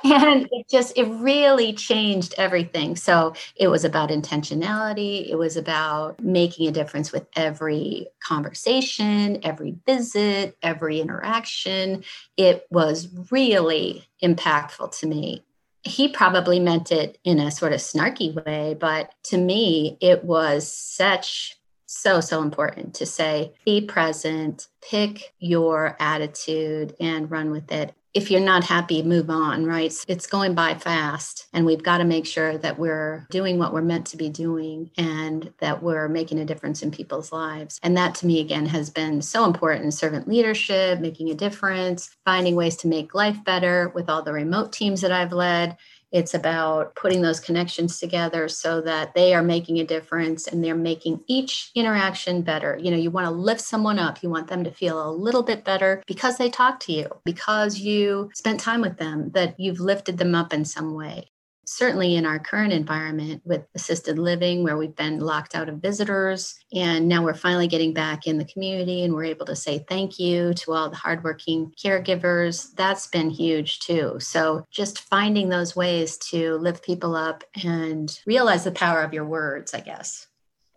and 0.04 0.46
it 0.52 0.68
just, 0.70 0.98
it 0.98 1.06
really 1.06 1.72
changed 1.72 2.36
everything. 2.38 2.98
So 2.98 3.34
it 3.56 3.70
was 3.70 3.86
about 3.86 4.10
intentionality. 4.10 5.30
It 5.30 5.38
was 5.38 5.56
about 5.56 6.22
making 6.22 6.68
a 6.68 6.72
difference 6.72 7.14
with 7.14 7.28
every 7.38 8.08
conversation, 8.20 9.40
every 9.42 9.78
visit, 9.86 10.58
every 10.62 11.00
interaction. 11.00 12.04
It 12.36 12.68
was 12.70 13.08
really 13.32 14.06
impactful 14.22 15.00
to 15.00 15.08
me 15.08 15.46
he 15.84 16.10
probably 16.10 16.60
meant 16.60 16.92
it 16.92 17.18
in 17.24 17.40
a 17.40 17.50
sort 17.50 17.72
of 17.72 17.80
snarky 17.80 18.34
way, 18.46 18.76
but 18.78 19.14
to 19.24 19.38
me, 19.38 19.98
it 20.02 20.26
was 20.26 20.70
such 20.70 21.57
so, 21.88 22.20
so 22.22 22.42
important 22.42 22.94
to 22.96 23.06
say 23.06 23.54
be 23.66 23.82
present, 23.82 24.68
pick 24.82 25.34
your 25.40 25.96
attitude 26.00 26.96
and 27.00 27.32
run 27.32 27.50
with 27.50 27.72
it. 27.72 27.94
If 28.14 28.32
you're 28.32 28.42
not 28.42 28.64
happy, 28.64 29.04
move 29.04 29.30
on, 29.30 29.66
right? 29.66 29.94
It's 30.08 30.26
going 30.26 30.56
by 30.56 30.74
fast, 30.74 31.46
and 31.54 31.68
we've 31.68 31.84
got 31.84 32.00
to 32.00 32.04
make 32.04 32.26
sure 32.26 32.58
that 32.58 32.80
we're 32.80 33.28
doing 33.30 33.60
what 33.60 33.74
we're 33.74 33.84
meant 33.84 34.08
to 34.08 34.18
be 34.18 34.30
doing 34.30 34.90
and 34.98 35.54
that 35.60 35.84
we're 35.84 36.08
making 36.08 36.40
a 36.40 36.46
difference 36.46 36.82
in 36.82 36.90
people's 36.90 37.32
lives. 37.32 37.80
And 37.84 37.96
that 37.96 38.16
to 38.16 38.26
me, 38.26 38.40
again, 38.40 38.66
has 38.66 38.90
been 38.90 39.22
so 39.22 39.46
important 39.46 39.94
servant 39.94 40.28
leadership, 40.28 41.00
making 41.00 41.30
a 41.30 41.36
difference, 41.36 42.16
finding 42.26 42.56
ways 42.56 42.76
to 42.78 42.88
make 42.88 43.14
life 43.14 43.44
better 43.44 43.90
with 43.94 44.10
all 44.10 44.24
the 44.24 44.34
remote 44.34 44.74
teams 44.74 45.02
that 45.02 45.12
I've 45.12 45.34
led 45.34 45.78
it's 46.12 46.34
about 46.34 46.96
putting 46.96 47.22
those 47.22 47.40
connections 47.40 48.00
together 48.00 48.48
so 48.48 48.82
that 48.82 49.14
they 49.14 49.34
are 49.34 49.44
making 49.44 49.80
a 49.80 49.86
difference 49.86 50.48
and 50.48 50.64
they're 50.64 50.76
making 50.76 51.22
each 51.28 51.72
interaction 51.76 52.42
better. 52.42 52.78
You 52.82 52.92
know, 52.92 52.98
you 52.98 53.12
want 53.12 53.26
to 53.26 53.32
lift 53.32 53.62
someone 53.62 54.00
up, 54.00 54.24
you 54.24 54.30
want 54.30 54.48
them 54.48 54.64
to 54.64 54.72
feel 54.72 55.06
a 55.06 55.12
little 55.12 55.44
bit 55.44 55.66
better 55.66 56.04
because 56.08 56.38
they 56.38 56.50
talk 56.50 56.80
to 56.82 56.94
you, 56.94 57.10
because 57.26 57.80
you 57.80 58.30
spent 58.34 58.60
time 58.60 58.82
with 58.82 58.98
them, 58.98 59.32
that 59.32 59.60
you've 59.60 59.80
lifted 59.80 60.18
them 60.18 60.34
up 60.34 60.54
in 60.54 60.66
some 60.66 60.94
way. 60.94 61.30
Certainly 61.68 62.16
in 62.16 62.26
our 62.26 62.40
current 62.40 62.74
environment 62.74 63.42
with 63.46 63.64
assisted 63.76 64.18
living, 64.18 64.64
where 64.64 64.78
we've 64.78 64.96
been 64.96 65.20
locked 65.20 65.56
out 65.56 65.70
of 65.70 65.82
visitors, 65.82 66.56
and 66.74 67.08
now 67.08 67.24
we're 67.24 67.34
finally 67.34 67.68
getting 67.68 67.94
back 67.94 68.26
in 68.26 68.38
the 68.38 68.46
community 68.46 69.04
and 69.04 69.14
we're 69.14 69.26
able 69.26 69.46
to 69.46 69.56
say 69.56 69.86
thank 69.88 70.18
you 70.18 70.54
to 70.54 70.74
all 70.74 70.90
the 70.90 70.96
hardworking 70.96 71.72
caregivers, 71.78 72.74
that's 72.76 73.08
been 73.08 73.30
huge 73.30 73.80
too. 73.80 74.16
So 74.20 74.66
just 74.72 75.02
finding 75.02 75.50
those 75.50 75.76
ways 75.76 76.18
to 76.30 76.56
lift 76.56 76.86
people 76.86 77.16
up 77.16 77.44
and 77.64 78.18
realize 78.26 78.64
the 78.64 78.72
power 78.72 79.02
of 79.02 79.14
your 79.14 79.26
words, 79.26 79.74
I 79.74 79.82
guess 79.82 80.28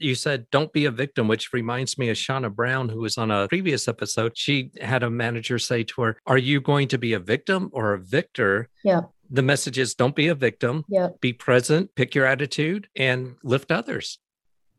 you 0.01 0.15
said 0.15 0.47
don't 0.51 0.73
be 0.73 0.87
a 0.87 0.91
victim, 0.91 1.29
which 1.29 1.53
reminds 1.53 1.99
me 1.99 2.09
of 2.09 2.17
Shauna 2.17 2.53
Brown, 2.53 2.89
who 2.89 3.01
was 3.01 3.19
on 3.19 3.31
a 3.31 3.47
previous 3.49 3.87
episode. 3.87 4.33
She 4.35 4.71
had 4.81 5.03
a 5.03 5.11
manager 5.11 5.59
say 5.59 5.85
to 5.85 6.03
her, 6.03 6.17
Are 6.27 6.39
you 6.39 6.61
going 6.61 6.89
to 6.89 6.99
be 6.99 7.13
a 7.13 7.21
victim 7.21 7.69
or 7.73 7.93
a 7.93 7.99
victor? 7.99 8.69
Yeah. 8.83 9.03
The 9.31 9.43
message 9.43 9.79
is 9.79 9.95
don't 9.95 10.17
be 10.17 10.29
a 10.29 10.35
victim. 10.35 10.85
Yeah. 10.89 11.11
Be 11.21 11.33
present, 11.33 11.95
pick 11.95 12.15
your 12.15 12.27
attitude, 12.27 12.89
and 12.97 13.37
lift 13.43 13.71
others. 13.71 14.19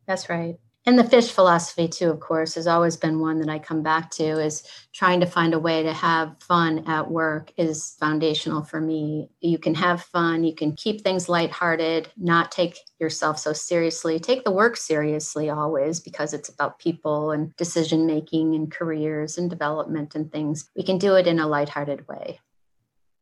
That's 0.05 0.29
right 0.29 0.57
and 0.85 0.97
the 0.97 1.03
fish 1.03 1.31
philosophy 1.31 1.87
too 1.87 2.09
of 2.09 2.19
course 2.19 2.55
has 2.55 2.67
always 2.67 2.97
been 2.97 3.19
one 3.19 3.39
that 3.39 3.49
i 3.49 3.59
come 3.59 3.83
back 3.83 4.09
to 4.09 4.23
is 4.23 4.63
trying 4.93 5.19
to 5.19 5.25
find 5.25 5.53
a 5.53 5.59
way 5.59 5.83
to 5.83 5.93
have 5.93 6.35
fun 6.41 6.83
at 6.87 7.09
work 7.09 7.51
is 7.57 7.95
foundational 7.99 8.63
for 8.63 8.81
me 8.81 9.29
you 9.41 9.57
can 9.57 9.75
have 9.75 10.01
fun 10.01 10.43
you 10.43 10.55
can 10.55 10.75
keep 10.75 11.01
things 11.01 11.29
lighthearted 11.29 12.09
not 12.17 12.51
take 12.51 12.77
yourself 12.99 13.37
so 13.37 13.53
seriously 13.53 14.19
take 14.19 14.43
the 14.43 14.51
work 14.51 14.75
seriously 14.75 15.49
always 15.49 15.99
because 15.99 16.33
it's 16.33 16.49
about 16.49 16.79
people 16.79 17.31
and 17.31 17.55
decision 17.55 18.05
making 18.05 18.55
and 18.55 18.71
careers 18.71 19.37
and 19.37 19.49
development 19.49 20.15
and 20.15 20.31
things 20.31 20.69
we 20.75 20.83
can 20.83 20.97
do 20.97 21.15
it 21.15 21.27
in 21.27 21.39
a 21.39 21.47
lighthearted 21.47 22.07
way 22.07 22.39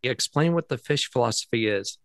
explain 0.04 0.54
what 0.54 0.70
the 0.70 0.78
fish 0.78 1.10
philosophy 1.10 1.68
is. 1.68 1.98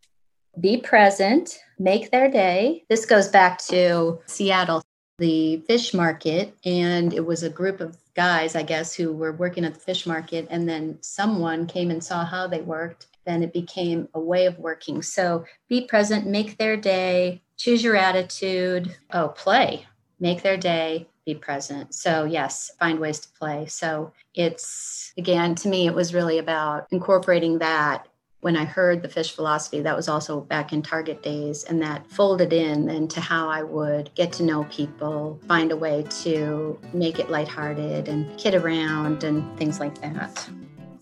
Be 0.61 0.77
present, 0.79 1.59
make 1.79 2.11
their 2.11 2.31
day. 2.31 2.85
This 2.89 3.07
goes 3.07 3.29
back 3.29 3.59
to 3.67 4.21
Seattle 4.27 4.83
the 5.19 5.59
fish 5.69 5.95
market 5.95 6.57
and 6.65 7.15
it 7.15 7.25
was 7.25 7.45
a 7.45 7.49
group 7.49 7.81
of 7.81 7.97
guys 8.17 8.57
i 8.57 8.65
guess 8.65 8.93
who 8.93 9.13
were 9.13 9.33
working 9.33 9.65
at 9.65 9.73
the 9.73 9.79
fish 9.79 10.07
market 10.07 10.45
and 10.51 10.69
then 10.69 10.99
someone 11.03 11.69
came 11.69 11.93
and 11.93 12.03
saw 12.03 12.25
how 12.25 12.49
they 12.49 12.61
worked 12.63 13.07
then 13.25 13.43
it 13.43 13.53
became 13.53 14.09
a 14.15 14.21
way 14.21 14.47
of 14.47 14.59
working. 14.59 15.03
So 15.03 15.45
be 15.69 15.87
present 15.87 16.27
make 16.27 16.59
their 16.59 16.77
day 16.77 17.43
choose 17.57 17.83
your 17.83 17.97
attitude. 17.97 18.97
Oh 19.13 19.29
play. 19.29 19.87
Make 20.21 20.43
their 20.43 20.57
day 20.57 21.09
be 21.27 21.35
present 21.35 21.95
so 21.95 22.25
yes 22.25 22.71
find 22.79 22.99
ways 22.99 23.19
to 23.21 23.29
play 23.39 23.67
so 23.67 24.13
it's 24.35 25.13
again 25.17 25.55
to 25.55 25.69
me 25.69 25.87
it 25.87 25.95
was 25.95 26.15
really 26.15 26.39
about 26.39 26.87
incorporating 26.91 27.59
that 27.59 28.07
when 28.45 28.59
I 28.59 28.67
heard 28.67 29.01
the 29.01 29.09
fish 29.09 29.33
philosophy, 29.33 29.81
that 29.81 29.97
was 29.97 30.07
also 30.07 30.43
back 30.43 30.75
in 30.75 30.83
Target 30.83 31.23
days, 31.23 31.65
and 31.65 31.81
that 31.81 32.07
folded 32.07 32.53
in 32.53 32.91
into 32.91 33.19
how 33.19 33.49
I 33.49 33.63
would 33.63 34.15
get 34.15 34.35
to 34.35 34.43
know 34.43 34.65
people, 34.65 35.41
find 35.49 35.73
a 35.73 35.77
way 35.79 36.05
to 36.25 36.79
make 36.93 37.19
it 37.19 37.31
lighthearted 37.31 38.07
and 38.07 38.39
kid 38.39 38.55
around 38.55 39.25
and 39.25 39.59
things 39.59 39.81
like 39.81 39.99
that. 40.03 40.47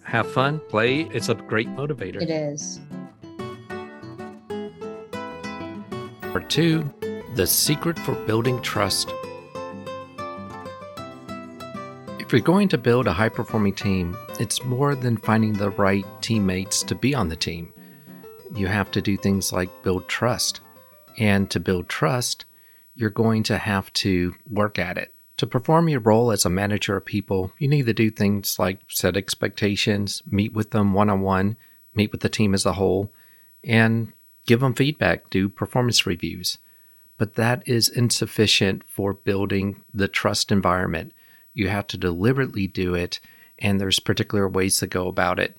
Have 0.04 0.30
fun, 0.30 0.60
play. 0.68 1.00
It's 1.12 1.30
a 1.30 1.34
great 1.34 1.66
motivator. 1.70 2.22
It 2.22 2.30
is. 2.30 2.78
Number 6.22 6.46
two, 6.46 6.88
the 7.34 7.48
secret 7.48 7.98
for 7.98 8.14
building 8.24 8.62
trust. 8.62 9.12
If 12.32 12.38
you're 12.38 12.44
going 12.46 12.68
to 12.68 12.78
build 12.78 13.06
a 13.06 13.12
high 13.12 13.28
performing 13.28 13.74
team, 13.74 14.16
it's 14.40 14.64
more 14.64 14.94
than 14.94 15.18
finding 15.18 15.52
the 15.52 15.68
right 15.68 16.06
teammates 16.22 16.82
to 16.84 16.94
be 16.94 17.14
on 17.14 17.28
the 17.28 17.36
team. 17.36 17.74
You 18.54 18.68
have 18.68 18.90
to 18.92 19.02
do 19.02 19.18
things 19.18 19.52
like 19.52 19.82
build 19.82 20.08
trust. 20.08 20.60
And 21.18 21.50
to 21.50 21.60
build 21.60 21.90
trust, 21.90 22.46
you're 22.94 23.10
going 23.10 23.42
to 23.42 23.58
have 23.58 23.92
to 23.92 24.34
work 24.48 24.78
at 24.78 24.96
it. 24.96 25.12
To 25.36 25.46
perform 25.46 25.90
your 25.90 26.00
role 26.00 26.32
as 26.32 26.46
a 26.46 26.48
manager 26.48 26.96
of 26.96 27.04
people, 27.04 27.52
you 27.58 27.68
need 27.68 27.84
to 27.84 27.92
do 27.92 28.10
things 28.10 28.58
like 28.58 28.78
set 28.88 29.14
expectations, 29.14 30.22
meet 30.24 30.54
with 30.54 30.70
them 30.70 30.94
one 30.94 31.10
on 31.10 31.20
one, 31.20 31.58
meet 31.94 32.12
with 32.12 32.22
the 32.22 32.30
team 32.30 32.54
as 32.54 32.64
a 32.64 32.72
whole, 32.72 33.12
and 33.62 34.10
give 34.46 34.60
them 34.60 34.72
feedback, 34.72 35.28
do 35.28 35.50
performance 35.50 36.06
reviews. 36.06 36.56
But 37.18 37.34
that 37.34 37.62
is 37.68 37.90
insufficient 37.90 38.84
for 38.84 39.12
building 39.12 39.82
the 39.92 40.08
trust 40.08 40.50
environment 40.50 41.12
you 41.54 41.68
have 41.68 41.86
to 41.88 41.98
deliberately 41.98 42.66
do 42.66 42.94
it, 42.94 43.20
and 43.58 43.80
there's 43.80 44.00
particular 44.00 44.48
ways 44.48 44.78
to 44.78 44.86
go 44.86 45.08
about 45.08 45.38
it. 45.38 45.56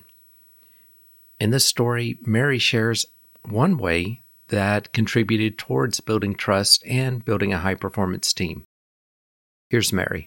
In 1.40 1.50
this 1.50 1.66
story, 1.66 2.18
Mary 2.24 2.58
shares 2.58 3.06
one 3.48 3.76
way 3.76 4.22
that 4.48 4.92
contributed 4.92 5.58
towards 5.58 6.00
building 6.00 6.34
trust 6.34 6.84
and 6.86 7.24
building 7.24 7.52
a 7.52 7.58
high 7.58 7.74
performance 7.74 8.32
team. 8.32 8.64
Here's 9.70 9.92
Mary. 9.92 10.26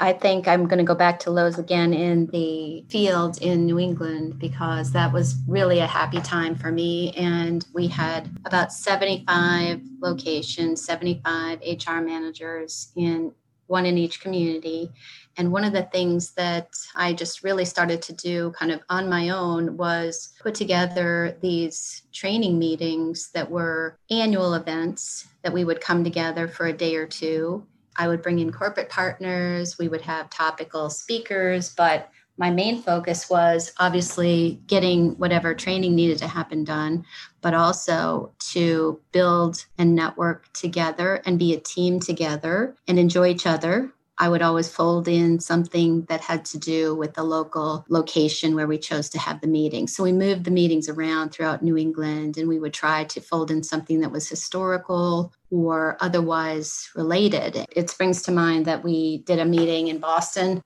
I 0.00 0.12
think 0.12 0.46
I'm 0.46 0.66
going 0.66 0.78
to 0.78 0.84
go 0.84 0.94
back 0.94 1.18
to 1.20 1.30
Lowe's 1.30 1.58
again 1.58 1.92
in 1.92 2.26
the 2.26 2.84
field 2.88 3.42
in 3.42 3.66
New 3.66 3.80
England 3.80 4.38
because 4.38 4.92
that 4.92 5.12
was 5.12 5.36
really 5.48 5.80
a 5.80 5.86
happy 5.86 6.20
time 6.20 6.54
for 6.54 6.70
me. 6.70 7.12
And 7.16 7.66
we 7.74 7.88
had 7.88 8.30
about 8.44 8.72
75 8.72 9.80
locations, 10.00 10.84
75 10.84 11.60
HR 11.60 12.00
managers 12.00 12.92
in 12.94 13.32
one 13.68 13.86
in 13.86 13.96
each 13.96 14.20
community. 14.20 14.90
And 15.36 15.52
one 15.52 15.64
of 15.64 15.72
the 15.72 15.84
things 15.84 16.32
that 16.32 16.70
I 16.96 17.12
just 17.12 17.44
really 17.44 17.64
started 17.64 18.02
to 18.02 18.12
do 18.12 18.52
kind 18.58 18.72
of 18.72 18.80
on 18.88 19.08
my 19.08 19.28
own 19.28 19.76
was 19.76 20.32
put 20.40 20.54
together 20.54 21.38
these 21.40 22.02
training 22.12 22.58
meetings 22.58 23.30
that 23.32 23.48
were 23.48 23.96
annual 24.10 24.54
events 24.54 25.28
that 25.42 25.52
we 25.52 25.64
would 25.64 25.80
come 25.80 26.02
together 26.02 26.48
for 26.48 26.66
a 26.66 26.72
day 26.72 26.96
or 26.96 27.06
two. 27.06 27.64
I 27.96 28.08
would 28.08 28.22
bring 28.22 28.38
in 28.38 28.52
corporate 28.52 28.88
partners, 28.88 29.78
we 29.78 29.88
would 29.88 30.02
have 30.02 30.30
topical 30.30 30.90
speakers, 30.90 31.74
but 31.74 32.10
my 32.38 32.50
main 32.50 32.80
focus 32.80 33.28
was 33.28 33.72
obviously 33.78 34.62
getting 34.68 35.18
whatever 35.18 35.54
training 35.54 35.94
needed 35.94 36.18
to 36.18 36.28
happen 36.28 36.64
done, 36.64 37.04
but 37.40 37.52
also 37.52 38.32
to 38.52 39.00
build 39.12 39.66
and 39.76 39.94
network 39.94 40.50
together 40.52 41.20
and 41.26 41.38
be 41.38 41.52
a 41.52 41.60
team 41.60 41.98
together 41.98 42.76
and 42.86 42.98
enjoy 42.98 43.28
each 43.28 43.46
other. 43.46 43.92
I 44.20 44.28
would 44.28 44.42
always 44.42 44.68
fold 44.68 45.06
in 45.06 45.38
something 45.38 46.02
that 46.08 46.20
had 46.20 46.44
to 46.46 46.58
do 46.58 46.94
with 46.94 47.14
the 47.14 47.22
local 47.22 47.84
location 47.88 48.56
where 48.56 48.66
we 48.66 48.78
chose 48.78 49.08
to 49.10 49.18
have 49.18 49.40
the 49.40 49.46
meeting. 49.46 49.86
So 49.86 50.02
we 50.02 50.12
moved 50.12 50.44
the 50.44 50.50
meetings 50.50 50.88
around 50.88 51.30
throughout 51.30 51.62
New 51.62 51.76
England 51.76 52.36
and 52.36 52.48
we 52.48 52.58
would 52.58 52.74
try 52.74 53.04
to 53.04 53.20
fold 53.20 53.52
in 53.52 53.62
something 53.62 54.00
that 54.00 54.10
was 54.10 54.28
historical 54.28 55.32
or 55.50 55.96
otherwise 56.00 56.90
related. 56.96 57.64
It 57.70 57.90
springs 57.90 58.22
to 58.22 58.32
mind 58.32 58.64
that 58.66 58.82
we 58.82 59.18
did 59.18 59.38
a 59.38 59.44
meeting 59.44 59.86
in 59.86 59.98
Boston 59.98 60.62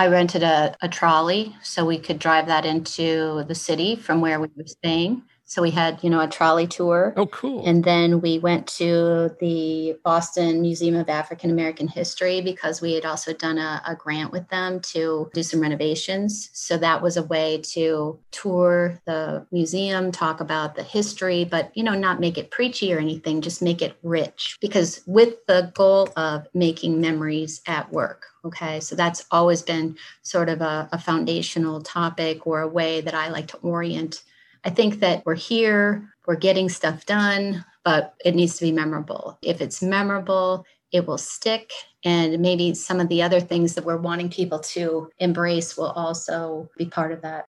I 0.00 0.06
rented 0.06 0.42
a, 0.42 0.74
a 0.80 0.88
trolley 0.88 1.54
so 1.62 1.84
we 1.84 1.98
could 1.98 2.18
drive 2.18 2.46
that 2.46 2.64
into 2.64 3.44
the 3.46 3.54
city 3.54 3.96
from 3.96 4.22
where 4.22 4.40
we 4.40 4.48
were 4.56 4.64
staying. 4.66 5.24
So 5.50 5.62
we 5.62 5.72
had, 5.72 5.98
you 6.04 6.10
know, 6.10 6.20
a 6.20 6.28
trolley 6.28 6.68
tour. 6.68 7.12
Oh, 7.16 7.26
cool. 7.26 7.66
And 7.66 7.82
then 7.82 8.20
we 8.20 8.38
went 8.38 8.68
to 8.78 9.34
the 9.40 9.98
Boston 10.04 10.60
Museum 10.60 10.94
of 10.94 11.08
African 11.08 11.50
American 11.50 11.88
History 11.88 12.40
because 12.40 12.80
we 12.80 12.92
had 12.92 13.04
also 13.04 13.32
done 13.32 13.58
a, 13.58 13.82
a, 13.84 13.96
grant 13.96 14.30
with 14.30 14.48
them 14.48 14.78
to 14.92 15.28
do 15.34 15.42
some 15.42 15.60
renovations. 15.60 16.50
So 16.52 16.76
that 16.78 17.02
was 17.02 17.16
a 17.16 17.24
way 17.24 17.62
to 17.72 18.20
tour 18.30 19.00
the 19.06 19.44
museum, 19.50 20.12
talk 20.12 20.38
about 20.40 20.76
the 20.76 20.84
history, 20.84 21.44
but, 21.44 21.76
you 21.76 21.82
know, 21.82 21.94
not 21.94 22.20
make 22.20 22.38
it 22.38 22.52
preachy 22.52 22.94
or 22.94 23.00
anything, 23.00 23.40
just 23.40 23.60
make 23.60 23.82
it 23.82 23.98
rich 24.04 24.56
because 24.60 25.02
with 25.08 25.44
the 25.46 25.72
goal 25.74 26.10
of 26.14 26.46
making 26.54 27.00
memories 27.00 27.60
at 27.66 27.90
work. 27.90 28.26
Okay. 28.44 28.78
So 28.78 28.94
that's 28.94 29.26
always 29.32 29.62
been 29.62 29.96
sort 30.22 30.48
of 30.48 30.60
a, 30.60 30.88
a 30.92 30.98
foundational 30.98 31.82
topic 31.82 32.46
or 32.46 32.60
a 32.60 32.68
way 32.68 33.00
that 33.00 33.14
I 33.14 33.30
like 33.30 33.48
to 33.48 33.56
orient 33.56 34.22
I 34.64 34.70
think 34.70 35.00
that 35.00 35.24
we're 35.24 35.34
here, 35.34 36.12
we're 36.26 36.36
getting 36.36 36.68
stuff 36.68 37.06
done, 37.06 37.64
but 37.84 38.14
it 38.24 38.34
needs 38.34 38.56
to 38.56 38.64
be 38.64 38.72
memorable. 38.72 39.38
If 39.42 39.60
it's 39.60 39.82
memorable, 39.82 40.64
it 40.92 41.06
will 41.06 41.18
stick. 41.18 41.70
And 42.04 42.40
maybe 42.40 42.74
some 42.74 43.00
of 43.00 43.08
the 43.08 43.22
other 43.22 43.40
things 43.40 43.74
that 43.74 43.84
we're 43.84 43.96
wanting 43.96 44.30
people 44.30 44.58
to 44.60 45.10
embrace 45.18 45.76
will 45.76 45.90
also 45.90 46.68
be 46.76 46.86
part 46.86 47.12
of 47.12 47.22
that. 47.22 47.46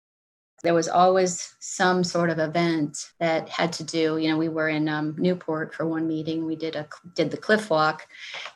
There 0.63 0.73
was 0.73 0.89
always 0.89 1.55
some 1.61 2.03
sort 2.03 2.31
of 2.31 2.39
event 2.39 3.11
that 3.21 3.51
had 3.51 3.71
to 3.75 3.85
do. 3.85 4.17
You 4.17 4.31
know, 4.31 4.39
we 4.39 4.49
were 4.49 4.71
in 4.71 4.89
um, 4.89 5.15
Newport 5.19 5.75
for 5.75 5.87
one 5.87 6.09
meeting. 6.09 6.47
We 6.47 6.57
did 6.57 6.75
a 6.75 6.89
did 7.15 7.31
the 7.31 7.37
cliff 7.37 7.69
walk 7.69 8.07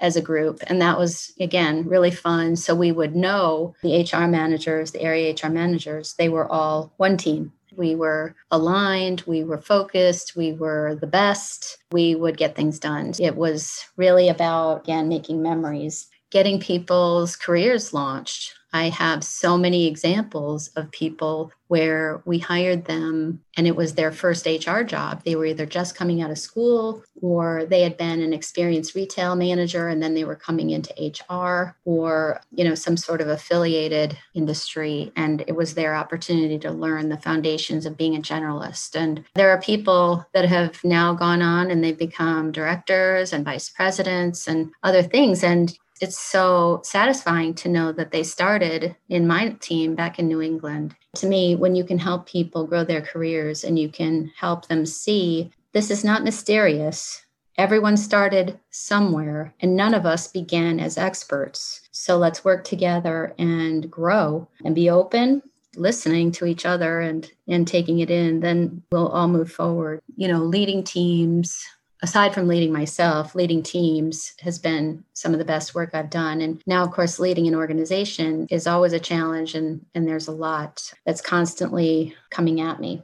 as 0.00 0.16
a 0.16 0.22
group, 0.22 0.60
and 0.68 0.80
that 0.80 0.98
was 0.98 1.34
again 1.38 1.86
really 1.86 2.10
fun. 2.10 2.56
So 2.56 2.74
we 2.74 2.92
would 2.92 3.14
know 3.14 3.74
the 3.82 4.08
HR 4.10 4.26
managers, 4.26 4.92
the 4.92 5.02
area 5.02 5.34
HR 5.34 5.50
managers. 5.50 6.14
They 6.14 6.30
were 6.30 6.50
all 6.50 6.94
one 6.96 7.18
team 7.18 7.52
we 7.78 7.94
were 7.94 8.34
aligned, 8.50 9.22
we 9.26 9.44
were 9.44 9.60
focused, 9.60 10.36
we 10.36 10.52
were 10.52 10.96
the 11.00 11.06
best, 11.06 11.78
we 11.92 12.14
would 12.14 12.36
get 12.36 12.56
things 12.56 12.78
done. 12.78 13.12
It 13.18 13.36
was 13.36 13.84
really 13.96 14.28
about, 14.28 14.82
again, 14.82 15.08
making 15.08 15.40
memories, 15.40 16.08
getting 16.30 16.60
people's 16.60 17.36
careers 17.36 17.94
launched. 17.94 18.57
I 18.72 18.90
have 18.90 19.24
so 19.24 19.56
many 19.56 19.86
examples 19.86 20.68
of 20.76 20.90
people 20.90 21.52
where 21.68 22.22
we 22.24 22.38
hired 22.38 22.86
them 22.86 23.42
and 23.56 23.66
it 23.66 23.76
was 23.76 23.94
their 23.94 24.10
first 24.10 24.46
HR 24.46 24.82
job. 24.82 25.22
They 25.24 25.36
were 25.36 25.44
either 25.44 25.66
just 25.66 25.94
coming 25.94 26.22
out 26.22 26.30
of 26.30 26.38
school 26.38 27.02
or 27.20 27.66
they 27.66 27.82
had 27.82 27.96
been 27.96 28.20
an 28.22 28.32
experienced 28.32 28.94
retail 28.94 29.36
manager 29.36 29.88
and 29.88 30.02
then 30.02 30.14
they 30.14 30.24
were 30.24 30.34
coming 30.34 30.70
into 30.70 30.94
HR 30.98 31.76
or, 31.84 32.40
you 32.52 32.64
know, 32.64 32.74
some 32.74 32.96
sort 32.96 33.20
of 33.20 33.28
affiliated 33.28 34.16
industry 34.34 35.12
and 35.14 35.44
it 35.46 35.54
was 35.56 35.74
their 35.74 35.94
opportunity 35.94 36.58
to 36.58 36.70
learn 36.70 37.08
the 37.08 37.18
foundations 37.18 37.84
of 37.84 37.96
being 37.98 38.16
a 38.16 38.20
generalist. 38.20 38.94
And 38.94 39.24
there 39.34 39.50
are 39.50 39.60
people 39.60 40.26
that 40.32 40.46
have 40.46 40.82
now 40.84 41.14
gone 41.14 41.42
on 41.42 41.70
and 41.70 41.84
they've 41.84 41.98
become 41.98 42.52
directors 42.52 43.32
and 43.32 43.44
vice 43.44 43.68
presidents 43.68 44.48
and 44.48 44.70
other 44.82 45.02
things 45.02 45.44
and 45.44 45.76
it's 46.00 46.18
so 46.18 46.80
satisfying 46.84 47.54
to 47.54 47.68
know 47.68 47.92
that 47.92 48.10
they 48.10 48.22
started 48.22 48.96
in 49.08 49.26
my 49.26 49.50
team 49.60 49.94
back 49.94 50.18
in 50.18 50.28
New 50.28 50.40
England. 50.40 50.94
To 51.16 51.26
me, 51.26 51.56
when 51.56 51.74
you 51.74 51.84
can 51.84 51.98
help 51.98 52.26
people 52.26 52.66
grow 52.66 52.84
their 52.84 53.00
careers 53.00 53.64
and 53.64 53.78
you 53.78 53.88
can 53.88 54.30
help 54.36 54.68
them 54.68 54.86
see 54.86 55.50
this 55.72 55.90
is 55.90 56.04
not 56.04 56.24
mysterious. 56.24 57.24
Everyone 57.56 57.96
started 57.96 58.58
somewhere, 58.70 59.52
and 59.60 59.76
none 59.76 59.92
of 59.92 60.06
us 60.06 60.28
began 60.28 60.78
as 60.78 60.96
experts. 60.96 61.88
So 61.90 62.16
let's 62.16 62.44
work 62.44 62.62
together 62.62 63.34
and 63.38 63.90
grow 63.90 64.48
and 64.64 64.74
be 64.74 64.88
open 64.88 65.42
listening 65.76 66.32
to 66.32 66.46
each 66.46 66.66
other 66.66 67.00
and 67.00 67.30
and 67.46 67.68
taking 67.68 68.00
it 68.00 68.10
in 68.10 68.40
then 68.40 68.82
we'll 68.90 69.08
all 69.08 69.28
move 69.28 69.52
forward 69.52 70.00
you 70.16 70.26
know 70.26 70.38
leading 70.38 70.82
teams 70.82 71.64
aside 72.02 72.34
from 72.34 72.48
leading 72.48 72.72
myself, 72.72 73.34
leading 73.34 73.62
teams 73.62 74.34
has 74.40 74.58
been 74.58 75.04
some 75.14 75.32
of 75.32 75.38
the 75.38 75.44
best 75.44 75.74
work 75.74 75.90
I've 75.94 76.10
done. 76.10 76.40
And 76.40 76.62
now, 76.66 76.84
of 76.84 76.92
course, 76.92 77.18
leading 77.18 77.48
an 77.48 77.54
organization 77.54 78.46
is 78.50 78.66
always 78.66 78.92
a 78.92 79.00
challenge, 79.00 79.54
and, 79.54 79.84
and 79.94 80.06
there's 80.06 80.28
a 80.28 80.32
lot 80.32 80.92
that's 81.04 81.20
constantly 81.20 82.14
coming 82.30 82.60
at 82.60 82.80
me. 82.80 83.02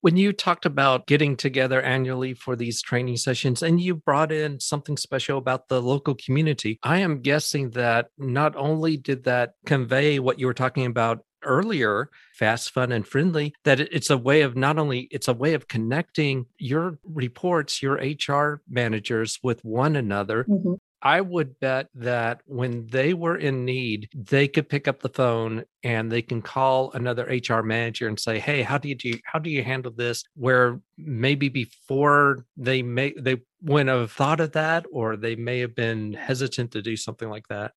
When 0.00 0.16
you 0.16 0.32
talked 0.32 0.66
about 0.66 1.06
getting 1.06 1.36
together 1.36 1.80
annually 1.80 2.34
for 2.34 2.56
these 2.56 2.82
training 2.82 3.18
sessions 3.18 3.62
and 3.62 3.80
you 3.80 3.94
brought 3.94 4.32
in 4.32 4.58
something 4.58 4.96
special 4.96 5.38
about 5.38 5.68
the 5.68 5.80
local 5.80 6.16
community, 6.16 6.80
I 6.82 6.98
am 6.98 7.20
guessing 7.20 7.70
that 7.70 8.08
not 8.18 8.56
only 8.56 8.96
did 8.96 9.22
that 9.24 9.52
convey 9.64 10.18
what 10.18 10.40
you 10.40 10.46
were 10.46 10.54
talking 10.54 10.86
about 10.86 11.20
earlier 11.44 12.10
fast 12.34 12.70
fun 12.70 12.92
and 12.92 13.06
friendly 13.06 13.54
that 13.64 13.80
it's 13.80 14.10
a 14.10 14.18
way 14.18 14.42
of 14.42 14.56
not 14.56 14.78
only 14.78 15.00
it's 15.10 15.28
a 15.28 15.34
way 15.34 15.54
of 15.54 15.68
connecting 15.68 16.46
your 16.58 16.98
reports 17.04 17.82
your 17.82 18.00
hr 18.28 18.60
managers 18.68 19.38
with 19.42 19.64
one 19.64 19.96
another 19.96 20.44
mm-hmm. 20.44 20.74
I 21.02 21.20
would 21.20 21.58
bet 21.58 21.88
that 21.96 22.42
when 22.46 22.86
they 22.86 23.12
were 23.12 23.36
in 23.36 23.64
need, 23.64 24.08
they 24.14 24.46
could 24.46 24.68
pick 24.68 24.86
up 24.86 25.00
the 25.00 25.08
phone 25.08 25.64
and 25.82 26.10
they 26.10 26.22
can 26.22 26.40
call 26.40 26.92
another 26.92 27.24
HR 27.24 27.62
manager 27.62 28.06
and 28.06 28.18
say, 28.18 28.38
"Hey, 28.38 28.62
how 28.62 28.78
do 28.78 28.88
you 28.88 28.94
do? 28.94 29.18
How 29.24 29.40
do 29.40 29.50
you 29.50 29.64
handle 29.64 29.90
this?" 29.90 30.22
Where 30.36 30.80
maybe 30.96 31.48
before 31.48 32.46
they 32.56 32.82
may 32.82 33.14
they 33.18 33.38
wouldn't 33.62 33.90
have 33.90 34.12
thought 34.12 34.40
of 34.40 34.52
that, 34.52 34.86
or 34.92 35.16
they 35.16 35.34
may 35.34 35.58
have 35.58 35.74
been 35.74 36.12
hesitant 36.12 36.70
to 36.72 36.82
do 36.82 36.96
something 36.96 37.28
like 37.28 37.48
that. 37.48 37.72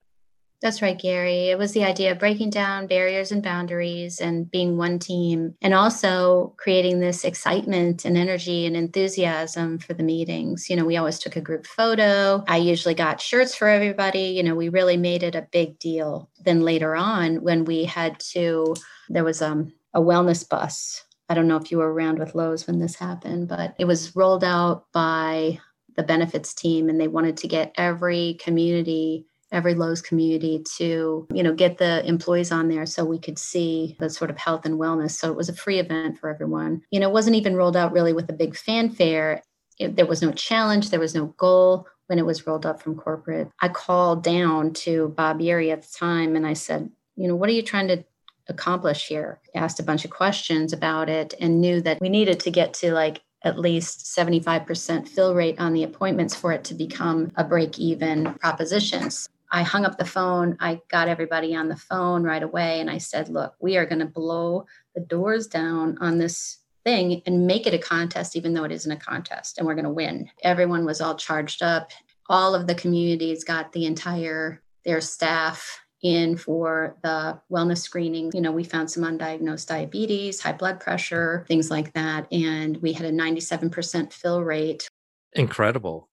That's 0.62 0.80
right, 0.80 0.98
Gary. 0.98 1.50
It 1.50 1.58
was 1.58 1.72
the 1.72 1.84
idea 1.84 2.12
of 2.12 2.18
breaking 2.18 2.48
down 2.48 2.86
barriers 2.86 3.30
and 3.30 3.42
boundaries 3.42 4.20
and 4.20 4.50
being 4.50 4.78
one 4.78 4.98
team, 4.98 5.54
and 5.60 5.74
also 5.74 6.54
creating 6.56 6.98
this 6.98 7.24
excitement 7.24 8.06
and 8.06 8.16
energy 8.16 8.64
and 8.64 8.74
enthusiasm 8.74 9.78
for 9.78 9.92
the 9.92 10.02
meetings. 10.02 10.70
You 10.70 10.76
know, 10.76 10.86
we 10.86 10.96
always 10.96 11.18
took 11.18 11.36
a 11.36 11.42
group 11.42 11.66
photo. 11.66 12.42
I 12.48 12.56
usually 12.56 12.94
got 12.94 13.20
shirts 13.20 13.54
for 13.54 13.68
everybody. 13.68 14.28
You 14.28 14.42
know, 14.42 14.54
we 14.54 14.70
really 14.70 14.96
made 14.96 15.22
it 15.22 15.34
a 15.34 15.46
big 15.52 15.78
deal. 15.78 16.30
Then 16.42 16.62
later 16.62 16.96
on, 16.96 17.42
when 17.42 17.66
we 17.66 17.84
had 17.84 18.18
to, 18.32 18.74
there 19.10 19.24
was 19.24 19.42
um, 19.42 19.74
a 19.92 20.00
wellness 20.00 20.48
bus. 20.48 21.04
I 21.28 21.34
don't 21.34 21.48
know 21.48 21.56
if 21.56 21.70
you 21.70 21.78
were 21.78 21.92
around 21.92 22.18
with 22.18 22.34
Lowe's 22.34 22.66
when 22.66 22.78
this 22.78 22.94
happened, 22.94 23.48
but 23.48 23.74
it 23.78 23.84
was 23.84 24.16
rolled 24.16 24.44
out 24.44 24.86
by 24.92 25.60
the 25.96 26.02
benefits 26.02 26.54
team, 26.54 26.88
and 26.88 26.98
they 26.98 27.08
wanted 27.08 27.36
to 27.38 27.48
get 27.48 27.74
every 27.76 28.38
community 28.40 29.26
every 29.56 29.74
Lowe's 29.74 30.02
community 30.02 30.62
to, 30.76 31.26
you 31.32 31.42
know, 31.42 31.54
get 31.54 31.78
the 31.78 32.06
employees 32.06 32.52
on 32.52 32.68
there 32.68 32.84
so 32.84 33.06
we 33.06 33.18
could 33.18 33.38
see 33.38 33.96
the 33.98 34.10
sort 34.10 34.30
of 34.30 34.36
health 34.36 34.66
and 34.66 34.78
wellness. 34.78 35.12
So 35.12 35.30
it 35.30 35.36
was 35.36 35.48
a 35.48 35.54
free 35.54 35.78
event 35.78 36.18
for 36.18 36.28
everyone. 36.28 36.82
You 36.90 37.00
know, 37.00 37.08
it 37.08 37.14
wasn't 37.14 37.36
even 37.36 37.56
rolled 37.56 37.76
out 37.76 37.92
really 37.92 38.12
with 38.12 38.28
a 38.28 38.34
big 38.34 38.54
fanfare. 38.54 39.42
It, 39.78 39.96
there 39.96 40.06
was 40.06 40.20
no 40.20 40.30
challenge, 40.30 40.90
there 40.90 41.00
was 41.00 41.14
no 41.14 41.26
goal 41.38 41.86
when 42.08 42.18
it 42.18 42.26
was 42.26 42.46
rolled 42.46 42.66
up 42.66 42.82
from 42.82 42.96
corporate. 42.96 43.48
I 43.62 43.68
called 43.68 44.22
down 44.22 44.74
to 44.74 45.08
Bob 45.16 45.40
Yeary 45.40 45.72
at 45.72 45.82
the 45.82 45.98
time 45.98 46.36
and 46.36 46.46
I 46.46 46.52
said, 46.52 46.90
you 47.16 47.26
know, 47.26 47.34
what 47.34 47.48
are 47.48 47.54
you 47.54 47.62
trying 47.62 47.88
to 47.88 48.04
accomplish 48.48 49.08
here? 49.08 49.40
Asked 49.54 49.80
a 49.80 49.84
bunch 49.84 50.04
of 50.04 50.10
questions 50.10 50.74
about 50.74 51.08
it 51.08 51.32
and 51.40 51.62
knew 51.62 51.80
that 51.80 52.00
we 52.02 52.10
needed 52.10 52.40
to 52.40 52.50
get 52.50 52.74
to 52.74 52.92
like 52.92 53.22
at 53.42 53.58
least 53.58 54.04
75% 54.04 55.08
fill 55.08 55.34
rate 55.34 55.58
on 55.58 55.72
the 55.72 55.84
appointments 55.84 56.34
for 56.34 56.52
it 56.52 56.64
to 56.64 56.74
become 56.74 57.32
a 57.36 57.44
break 57.44 57.78
even 57.78 58.34
propositions. 58.34 59.28
I 59.50 59.62
hung 59.62 59.84
up 59.84 59.98
the 59.98 60.04
phone. 60.04 60.56
I 60.60 60.80
got 60.88 61.08
everybody 61.08 61.54
on 61.54 61.68
the 61.68 61.76
phone 61.76 62.22
right 62.22 62.42
away. 62.42 62.80
And 62.80 62.90
I 62.90 62.98
said, 62.98 63.28
look, 63.28 63.54
we 63.60 63.76
are 63.76 63.86
going 63.86 64.00
to 64.00 64.06
blow 64.06 64.66
the 64.94 65.00
doors 65.00 65.46
down 65.46 65.98
on 66.00 66.18
this 66.18 66.58
thing 66.84 67.22
and 67.26 67.46
make 67.46 67.66
it 67.66 67.74
a 67.74 67.78
contest, 67.78 68.36
even 68.36 68.54
though 68.54 68.64
it 68.64 68.72
isn't 68.72 68.90
a 68.90 68.96
contest. 68.96 69.58
And 69.58 69.66
we're 69.66 69.74
going 69.74 69.84
to 69.84 69.90
win. 69.90 70.28
Everyone 70.42 70.84
was 70.84 71.00
all 71.00 71.16
charged 71.16 71.62
up. 71.62 71.90
All 72.28 72.54
of 72.54 72.66
the 72.66 72.74
communities 72.74 73.44
got 73.44 73.72
the 73.72 73.86
entire, 73.86 74.62
their 74.84 75.00
staff 75.00 75.80
in 76.02 76.36
for 76.36 76.96
the 77.02 77.40
wellness 77.50 77.78
screening. 77.78 78.30
You 78.34 78.40
know, 78.40 78.52
we 78.52 78.64
found 78.64 78.90
some 78.90 79.02
undiagnosed 79.02 79.66
diabetes, 79.66 80.40
high 80.40 80.52
blood 80.52 80.80
pressure, 80.80 81.44
things 81.48 81.70
like 81.70 81.92
that. 81.94 82.32
And 82.32 82.76
we 82.78 82.92
had 82.92 83.06
a 83.06 83.12
97% 83.12 84.12
fill 84.12 84.42
rate. 84.42 84.88
Incredible 85.32 86.08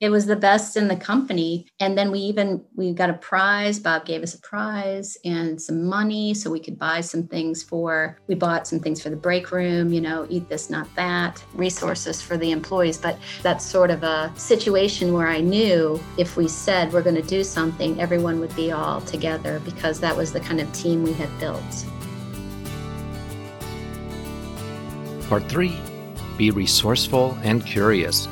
it 0.00 0.10
was 0.10 0.26
the 0.26 0.36
best 0.36 0.76
in 0.76 0.86
the 0.86 0.96
company. 0.96 1.66
And 1.80 1.98
then 1.98 2.12
we 2.12 2.20
even 2.20 2.64
we 2.76 2.92
got 2.92 3.10
a 3.10 3.14
prize. 3.14 3.80
Bob 3.80 4.04
gave 4.04 4.22
us 4.22 4.34
a 4.34 4.40
prize 4.40 5.18
and 5.24 5.60
some 5.60 5.84
money 5.84 6.34
so 6.34 6.50
we 6.50 6.60
could 6.60 6.78
buy 6.78 7.00
some 7.00 7.26
things 7.26 7.62
for 7.64 8.16
we 8.28 8.36
bought 8.36 8.68
some 8.68 8.78
things 8.78 9.02
for 9.02 9.10
the 9.10 9.16
break 9.16 9.50
room 9.50 9.92
you 9.92 10.00
know 10.00 10.26
eat 10.30 10.48
this 10.48 10.70
not 10.70 10.86
that 10.94 11.42
resources 11.54 12.22
for 12.22 12.36
the 12.36 12.52
employees. 12.52 12.96
But 12.96 13.18
that's 13.42 13.64
sort 13.64 13.90
of 13.90 14.02
a 14.04 14.32
situation 14.36 15.12
where 15.12 15.28
i 15.28 15.40
knew 15.40 16.00
if 16.16 16.36
we 16.36 16.46
said 16.48 16.92
we're 16.92 17.02
going 17.02 17.16
to 17.16 17.22
do 17.22 17.42
something 17.42 18.00
everyone 18.00 18.40
would 18.40 18.54
be 18.54 18.70
all 18.72 19.00
together 19.02 19.60
because 19.64 20.00
that 20.00 20.16
was 20.16 20.32
the 20.32 20.40
kind 20.40 20.60
of 20.60 20.72
team 20.72 21.02
we 21.02 21.12
had 21.12 21.28
built. 21.40 21.86
Part 25.28 25.48
3 25.48 25.76
be 26.36 26.52
resourceful 26.52 27.36
and 27.42 27.66
curious 27.66 28.28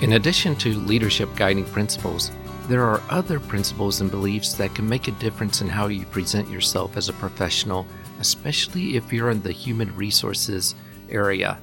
In 0.00 0.14
addition 0.14 0.56
to 0.56 0.78
leadership 0.80 1.28
guiding 1.36 1.64
principles, 1.64 2.30
there 2.68 2.82
are 2.82 3.02
other 3.10 3.38
principles 3.38 4.00
and 4.00 4.10
beliefs 4.10 4.54
that 4.54 4.74
can 4.74 4.88
make 4.88 5.08
a 5.08 5.12
difference 5.12 5.60
in 5.60 5.68
how 5.68 5.86
you 5.86 6.04
present 6.06 6.50
yourself 6.50 6.96
as 6.96 7.08
a 7.08 7.14
professional, 7.14 7.86
especially 8.20 8.96
if 8.96 9.12
you're 9.12 9.30
in 9.30 9.42
the 9.42 9.52
human 9.52 9.94
resources 9.96 10.74
area. 11.10 11.58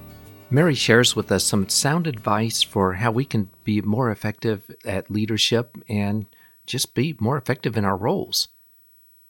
Mary 0.50 0.76
shares 0.76 1.15
with 1.15 1.32
us 1.32 1.44
some 1.44 1.67
sound 1.70 2.08
advice 2.08 2.62
for 2.62 2.94
how 2.94 3.12
we 3.12 3.26
can 3.26 3.50
be 3.63 3.82
more 3.82 4.12
effective 4.12 4.70
at 4.86 5.10
leadership 5.12 5.78
and 5.89 6.26
just 6.65 6.94
be 6.94 7.15
more 7.20 7.38
effective 7.38 7.78
in 7.78 7.86
our 7.86 7.98
roles. 7.98 8.50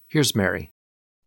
Here's 0.08 0.36
Mary. 0.36 0.72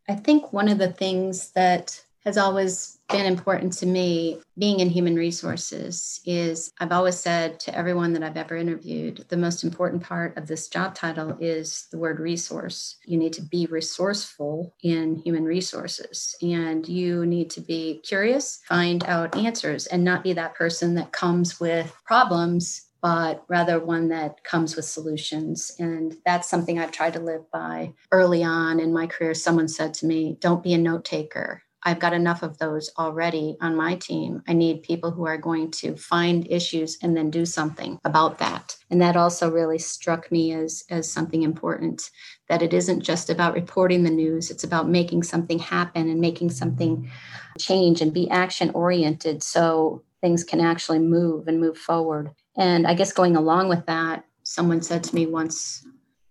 I 0.09 0.15
think 0.15 0.53
one 0.53 0.69
of 0.69 0.79
the 0.79 0.93
things 0.93 1.51
that 1.53 2.04
has 2.25 2.39
always 2.39 2.99
been 3.11 3.27
important 3.27 3.73
to 3.75 3.87
me 3.87 4.41
being 4.59 4.81
in 4.81 4.89
human 4.89 5.15
resources 5.15 6.21
is 6.25 6.73
I've 6.81 6.93
always 6.93 7.17
said 7.17 7.61
to 7.61 7.77
everyone 7.77 8.15
that 8.15 8.23
I've 8.23 8.37
ever 8.37 8.57
interviewed 8.57 9.25
the 9.29 9.37
most 9.37 9.63
important 9.63 10.03
part 10.03 10.37
of 10.39 10.47
this 10.47 10.69
job 10.69 10.95
title 10.95 11.37
is 11.39 11.87
the 11.91 11.99
word 11.99 12.19
resource. 12.19 12.97
You 13.05 13.19
need 13.19 13.35
to 13.35 13.43
be 13.43 13.67
resourceful 13.67 14.75
in 14.83 15.17
human 15.17 15.45
resources 15.45 16.35
and 16.41 16.89
you 16.89 17.27
need 17.27 17.51
to 17.51 17.61
be 17.61 18.01
curious, 18.03 18.61
find 18.67 19.05
out 19.05 19.37
answers, 19.37 19.87
and 19.87 20.03
not 20.03 20.25
be 20.25 20.33
that 20.33 20.55
person 20.55 20.95
that 20.95 21.13
comes 21.13 21.61
with 21.61 21.95
problems 22.07 22.87
but 23.03 23.45
rather 23.49 23.79
one 23.79 24.09
that 24.09 24.43
comes 24.45 24.77
with 24.77 24.87
solutions. 24.87 25.71
And 25.79 26.17
that's 26.25 26.49
something 26.49 26.79
I've 26.79 26.91
tried 26.91 27.13
to 27.13 27.21
live 27.21 27.43
by 27.53 27.93
early 28.11 28.43
on 28.43 28.81
in 28.81 28.95
my 28.95 29.07
career. 29.07 29.35
Someone 29.35 29.69
said 29.69 29.93
to 29.95 30.07
me, 30.07 30.39
Don't 30.41 30.63
be 30.63 30.73
a 30.73 30.79
note 30.79 31.05
taker. 31.05 31.63
I've 31.87 31.99
got 31.99 32.14
enough 32.14 32.42
of 32.42 32.57
those 32.59 32.90
already 32.99 33.57
on 33.61 33.77
my 33.77 33.97
team. 33.97 34.42
I 34.49 34.55
need 34.55 34.83
people 34.83 35.11
who 35.11 35.27
are 35.27 35.37
going 35.37 35.70
to 35.73 35.97
find 35.97 36.51
issues 36.51 36.97
and 37.03 37.14
then 37.14 37.31
do 37.31 37.44
something 37.44 38.01
about 38.05 38.38
that. 38.38 38.77
And 38.90 39.03
that 39.03 39.16
also 39.16 39.51
really 39.51 39.79
struck 39.79 40.33
me 40.33 40.53
as, 40.53 40.85
as 40.88 41.12
something 41.12 41.42
important 41.42 42.11
that 42.49 42.62
it 42.62 42.73
isn't 42.73 43.03
just 43.03 43.29
about 43.29 43.55
reporting 43.55 44.03
the 44.03 44.11
news, 44.11 44.51
it's 44.51 44.64
about 44.64 44.88
making 44.88 45.25
something 45.25 45.59
happen 45.59 46.09
and 46.09 46.20
making 46.20 46.51
something 46.51 47.11
change 47.59 48.01
and 48.01 48.14
be 48.14 48.31
action 48.31 48.70
oriented 48.70 49.42
so 49.42 50.03
things 50.23 50.42
can 50.42 50.61
actually 50.61 50.99
move 50.99 51.49
and 51.49 51.61
move 51.61 51.77
forward. 51.77 52.31
And 52.57 52.87
I 52.87 52.94
guess 52.94 53.12
going 53.12 53.37
along 53.37 53.68
with 53.68 53.85
that, 53.87 54.25
someone 54.42 54.81
said 54.81 55.05
to 55.05 55.14
me 55.14 55.27
once 55.27 55.87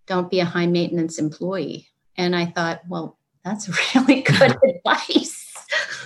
don't 0.06 0.32
be 0.32 0.40
a 0.40 0.46
high 0.46 0.68
maintenance 0.68 1.20
employee. 1.20 1.88
And 2.18 2.36
I 2.36 2.48
thought, 2.48 2.82
well, 2.90 3.18
that's 3.46 3.70
really 3.96 4.22
good 4.22 4.58
advice 4.64 5.43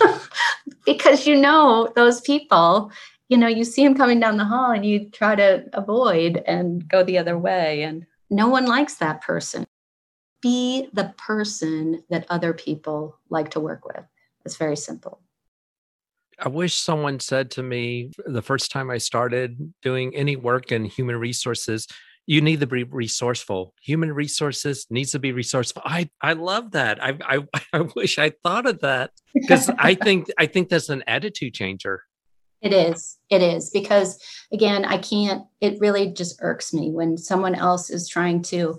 because 0.84 1.26
you 1.26 1.36
know 1.36 1.92
those 1.96 2.20
people 2.20 2.90
you 3.28 3.36
know 3.36 3.46
you 3.46 3.64
see 3.64 3.84
them 3.84 3.96
coming 3.96 4.20
down 4.20 4.36
the 4.36 4.44
hall 4.44 4.70
and 4.70 4.86
you 4.86 5.10
try 5.10 5.34
to 5.34 5.64
avoid 5.72 6.42
and 6.46 6.88
go 6.88 7.02
the 7.02 7.18
other 7.18 7.36
way 7.36 7.82
and 7.82 8.06
no 8.30 8.48
one 8.48 8.66
likes 8.66 8.96
that 8.96 9.22
person. 9.22 9.66
Be 10.40 10.88
the 10.92 11.14
person 11.16 12.04
that 12.10 12.26
other 12.30 12.52
people 12.52 13.18
like 13.30 13.50
to 13.52 13.60
work 13.60 13.84
with. 13.84 14.04
It's 14.44 14.56
very 14.56 14.76
simple. 14.76 15.20
I 16.38 16.48
wish 16.48 16.76
someone 16.76 17.18
said 17.18 17.50
to 17.52 17.64
me 17.64 18.12
the 18.24 18.42
first 18.42 18.70
time 18.70 18.90
I 18.90 18.98
started 18.98 19.72
doing 19.82 20.14
any 20.14 20.36
work 20.36 20.70
in 20.70 20.84
human 20.84 21.16
resources, 21.16 21.88
you 22.28 22.42
need 22.42 22.60
to 22.60 22.66
be 22.66 22.84
resourceful. 22.84 23.74
Human 23.80 24.12
resources 24.12 24.86
needs 24.90 25.12
to 25.12 25.18
be 25.18 25.32
resourceful. 25.32 25.80
I 25.84 26.10
I 26.20 26.34
love 26.34 26.72
that. 26.72 27.02
I 27.02 27.18
I, 27.22 27.38
I 27.72 27.80
wish 27.96 28.18
I 28.18 28.32
thought 28.42 28.66
of 28.66 28.80
that 28.80 29.12
because 29.32 29.70
I 29.78 29.94
think 29.94 30.28
I 30.38 30.44
think 30.44 30.68
that's 30.68 30.90
an 30.90 31.02
attitude 31.06 31.54
changer. 31.54 32.02
It 32.60 32.74
is. 32.74 33.16
It 33.30 33.40
is 33.40 33.70
because 33.70 34.22
again, 34.52 34.84
I 34.84 34.98
can't. 34.98 35.46
It 35.62 35.80
really 35.80 36.12
just 36.12 36.38
irks 36.42 36.74
me 36.74 36.90
when 36.90 37.16
someone 37.16 37.54
else 37.54 37.88
is 37.88 38.06
trying 38.06 38.42
to. 38.42 38.78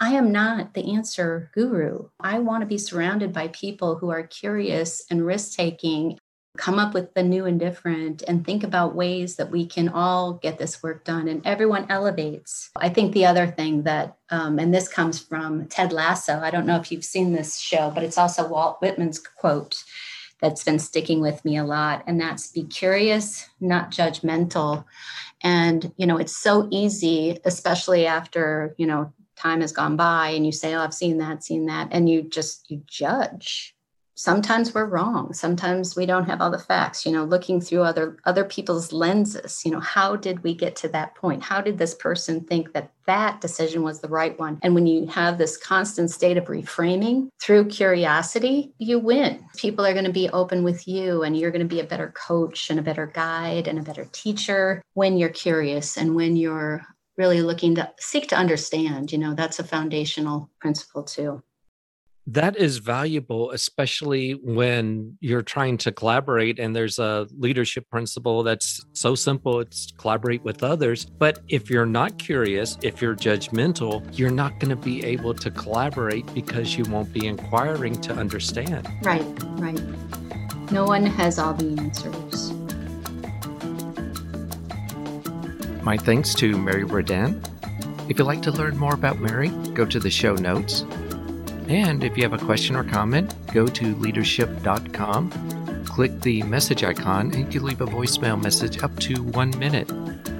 I 0.00 0.14
am 0.14 0.32
not 0.32 0.74
the 0.74 0.94
answer 0.94 1.52
guru. 1.54 2.08
I 2.18 2.40
want 2.40 2.62
to 2.62 2.66
be 2.66 2.78
surrounded 2.78 3.32
by 3.32 3.48
people 3.48 3.98
who 3.98 4.10
are 4.10 4.26
curious 4.26 5.04
and 5.10 5.24
risk 5.24 5.56
taking 5.56 6.18
come 6.56 6.78
up 6.78 6.94
with 6.94 7.14
the 7.14 7.22
new 7.22 7.46
and 7.46 7.58
different 7.58 8.22
and 8.28 8.44
think 8.44 8.62
about 8.62 8.94
ways 8.94 9.36
that 9.36 9.50
we 9.50 9.66
can 9.66 9.88
all 9.88 10.34
get 10.34 10.58
this 10.58 10.82
work 10.82 11.04
done 11.04 11.26
and 11.26 11.44
everyone 11.44 11.86
elevates. 11.88 12.70
I 12.76 12.88
think 12.88 13.12
the 13.12 13.26
other 13.26 13.46
thing 13.46 13.82
that 13.82 14.16
um, 14.30 14.58
and 14.58 14.72
this 14.72 14.88
comes 14.88 15.18
from 15.18 15.66
ted 15.66 15.92
lasso. 15.92 16.38
I 16.38 16.50
don't 16.50 16.66
know 16.66 16.76
if 16.76 16.92
you've 16.92 17.04
seen 17.04 17.32
this 17.32 17.58
show 17.58 17.90
but 17.90 18.04
it's 18.04 18.18
also 18.18 18.46
walt 18.48 18.78
whitman's 18.80 19.18
quote 19.18 19.82
that's 20.40 20.64
been 20.64 20.78
sticking 20.78 21.20
with 21.20 21.44
me 21.44 21.56
a 21.56 21.64
lot 21.64 22.04
and 22.06 22.20
that's 22.20 22.48
be 22.48 22.64
curious 22.64 23.48
not 23.60 23.90
judgmental. 23.90 24.84
And 25.42 25.92
you 25.96 26.06
know 26.06 26.18
it's 26.18 26.36
so 26.36 26.68
easy 26.70 27.38
especially 27.44 28.06
after 28.06 28.74
you 28.78 28.86
know 28.86 29.12
time 29.36 29.60
has 29.60 29.72
gone 29.72 29.96
by 29.96 30.28
and 30.28 30.46
you 30.46 30.52
say 30.52 30.74
oh 30.74 30.80
i've 30.80 30.94
seen 30.94 31.18
that 31.18 31.42
seen 31.42 31.66
that 31.66 31.88
and 31.90 32.08
you 32.08 32.22
just 32.22 32.70
you 32.70 32.80
judge 32.86 33.74
sometimes 34.14 34.74
we're 34.74 34.86
wrong. 34.86 35.32
Sometimes 35.32 35.96
we 35.96 36.06
don't 36.06 36.26
have 36.26 36.40
all 36.40 36.50
the 36.50 36.58
facts 36.58 37.04
you 37.04 37.12
know 37.12 37.24
looking 37.24 37.60
through 37.60 37.82
other 37.82 38.16
other 38.24 38.44
people's 38.44 38.92
lenses 38.92 39.62
you 39.64 39.70
know 39.70 39.80
how 39.80 40.16
did 40.16 40.42
we 40.42 40.54
get 40.54 40.76
to 40.76 40.88
that 40.88 41.14
point? 41.14 41.42
How 41.42 41.60
did 41.60 41.78
this 41.78 41.94
person 41.94 42.40
think 42.42 42.72
that 42.72 42.92
that 43.06 43.40
decision 43.40 43.82
was 43.82 44.00
the 44.00 44.08
right 44.08 44.38
one? 44.38 44.58
And 44.62 44.74
when 44.74 44.86
you 44.86 45.06
have 45.06 45.38
this 45.38 45.56
constant 45.56 46.10
state 46.10 46.36
of 46.36 46.44
reframing 46.44 47.28
through 47.40 47.66
curiosity 47.66 48.72
you 48.78 48.98
win. 48.98 49.44
People 49.56 49.84
are 49.84 49.92
going 49.92 50.04
to 50.04 50.12
be 50.12 50.28
open 50.30 50.64
with 50.64 50.86
you 50.86 51.22
and 51.22 51.36
you're 51.36 51.50
going 51.50 51.68
to 51.68 51.74
be 51.74 51.80
a 51.80 51.84
better 51.84 52.12
coach 52.12 52.70
and 52.70 52.78
a 52.78 52.82
better 52.82 53.06
guide 53.06 53.68
and 53.68 53.78
a 53.78 53.82
better 53.82 54.06
teacher 54.12 54.82
when 54.94 55.16
you're 55.16 55.28
curious 55.28 55.96
and 55.96 56.14
when 56.14 56.36
you're 56.36 56.82
really 57.16 57.42
looking 57.42 57.74
to 57.76 57.90
seek 57.98 58.28
to 58.28 58.36
understand 58.36 59.12
you 59.12 59.18
know 59.18 59.34
that's 59.34 59.58
a 59.58 59.64
foundational 59.64 60.50
principle 60.60 61.02
too 61.02 61.42
that 62.26 62.56
is 62.56 62.78
valuable, 62.78 63.50
especially 63.50 64.32
when 64.32 65.16
you're 65.20 65.42
trying 65.42 65.76
to 65.78 65.92
collaborate. 65.92 66.58
And 66.58 66.74
there's 66.74 66.98
a 66.98 67.26
leadership 67.36 67.88
principle 67.90 68.42
that's 68.42 68.84
so 68.92 69.14
simple 69.14 69.60
it's 69.60 69.92
collaborate 69.98 70.42
with 70.42 70.62
others. 70.62 71.04
But 71.04 71.40
if 71.48 71.68
you're 71.68 71.86
not 71.86 72.18
curious, 72.18 72.78
if 72.82 73.02
you're 73.02 73.14
judgmental, 73.14 74.06
you're 74.18 74.30
not 74.30 74.58
going 74.58 74.70
to 74.70 74.76
be 74.76 75.04
able 75.04 75.34
to 75.34 75.50
collaborate 75.50 76.32
because 76.34 76.78
you 76.78 76.84
won't 76.84 77.12
be 77.12 77.26
inquiring 77.26 78.00
to 78.02 78.14
understand. 78.14 78.88
Right, 79.02 79.24
right. 79.58 79.80
No 80.70 80.84
one 80.84 81.04
has 81.04 81.38
all 81.38 81.52
the 81.52 81.78
answers. 81.78 82.52
My 85.82 85.98
thanks 85.98 86.34
to 86.36 86.56
Mary 86.56 86.84
Bradant. 86.84 87.50
If 88.10 88.18
you'd 88.18 88.24
like 88.24 88.40
to 88.42 88.50
learn 88.50 88.78
more 88.78 88.94
about 88.94 89.20
Mary, 89.20 89.50
go 89.74 89.84
to 89.84 90.00
the 90.00 90.10
show 90.10 90.34
notes 90.34 90.84
and 91.68 92.04
if 92.04 92.16
you 92.16 92.22
have 92.22 92.32
a 92.32 92.44
question 92.44 92.76
or 92.76 92.84
comment, 92.84 93.34
go 93.52 93.66
to 93.66 93.94
leadership.com, 93.96 95.84
click 95.84 96.20
the 96.20 96.42
message 96.42 96.84
icon, 96.84 97.32
and 97.32 97.38
you 97.38 97.46
can 97.46 97.64
leave 97.64 97.80
a 97.80 97.86
voicemail 97.86 98.40
message 98.42 98.82
up 98.82 98.98
to 99.00 99.22
one 99.22 99.56
minute. 99.58 99.90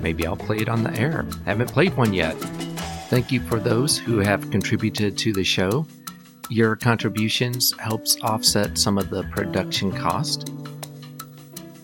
Maybe 0.02 0.26
I'll 0.26 0.36
play 0.36 0.58
it 0.58 0.68
on 0.68 0.82
the 0.82 0.92
air. 0.98 1.26
Haven't 1.44 1.72
played 1.72 1.96
one 1.96 2.12
yet. 2.12 2.34
Thank 3.08 3.32
you 3.32 3.40
for 3.40 3.58
those 3.58 3.96
who 3.96 4.18
have 4.18 4.50
contributed 4.50 5.16
to 5.18 5.32
the 5.32 5.44
show. 5.44 5.86
Your 6.50 6.76
contributions 6.76 7.72
helps 7.78 8.16
offset 8.22 8.76
some 8.76 8.98
of 8.98 9.10
the 9.10 9.22
production 9.24 9.92
cost. 9.92 10.52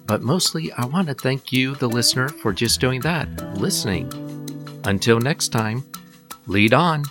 But 0.06 0.22
mostly, 0.22 0.72
I 0.72 0.86
want 0.86 1.08
to 1.08 1.14
thank 1.14 1.52
you, 1.52 1.76
the 1.76 1.88
listener, 1.88 2.28
for 2.28 2.52
just 2.52 2.80
doing 2.80 3.00
that, 3.02 3.28
listening. 3.56 4.12
Until 4.84 5.20
next 5.20 5.48
time, 5.48 5.84
lead 6.46 6.74
on. 6.74 7.04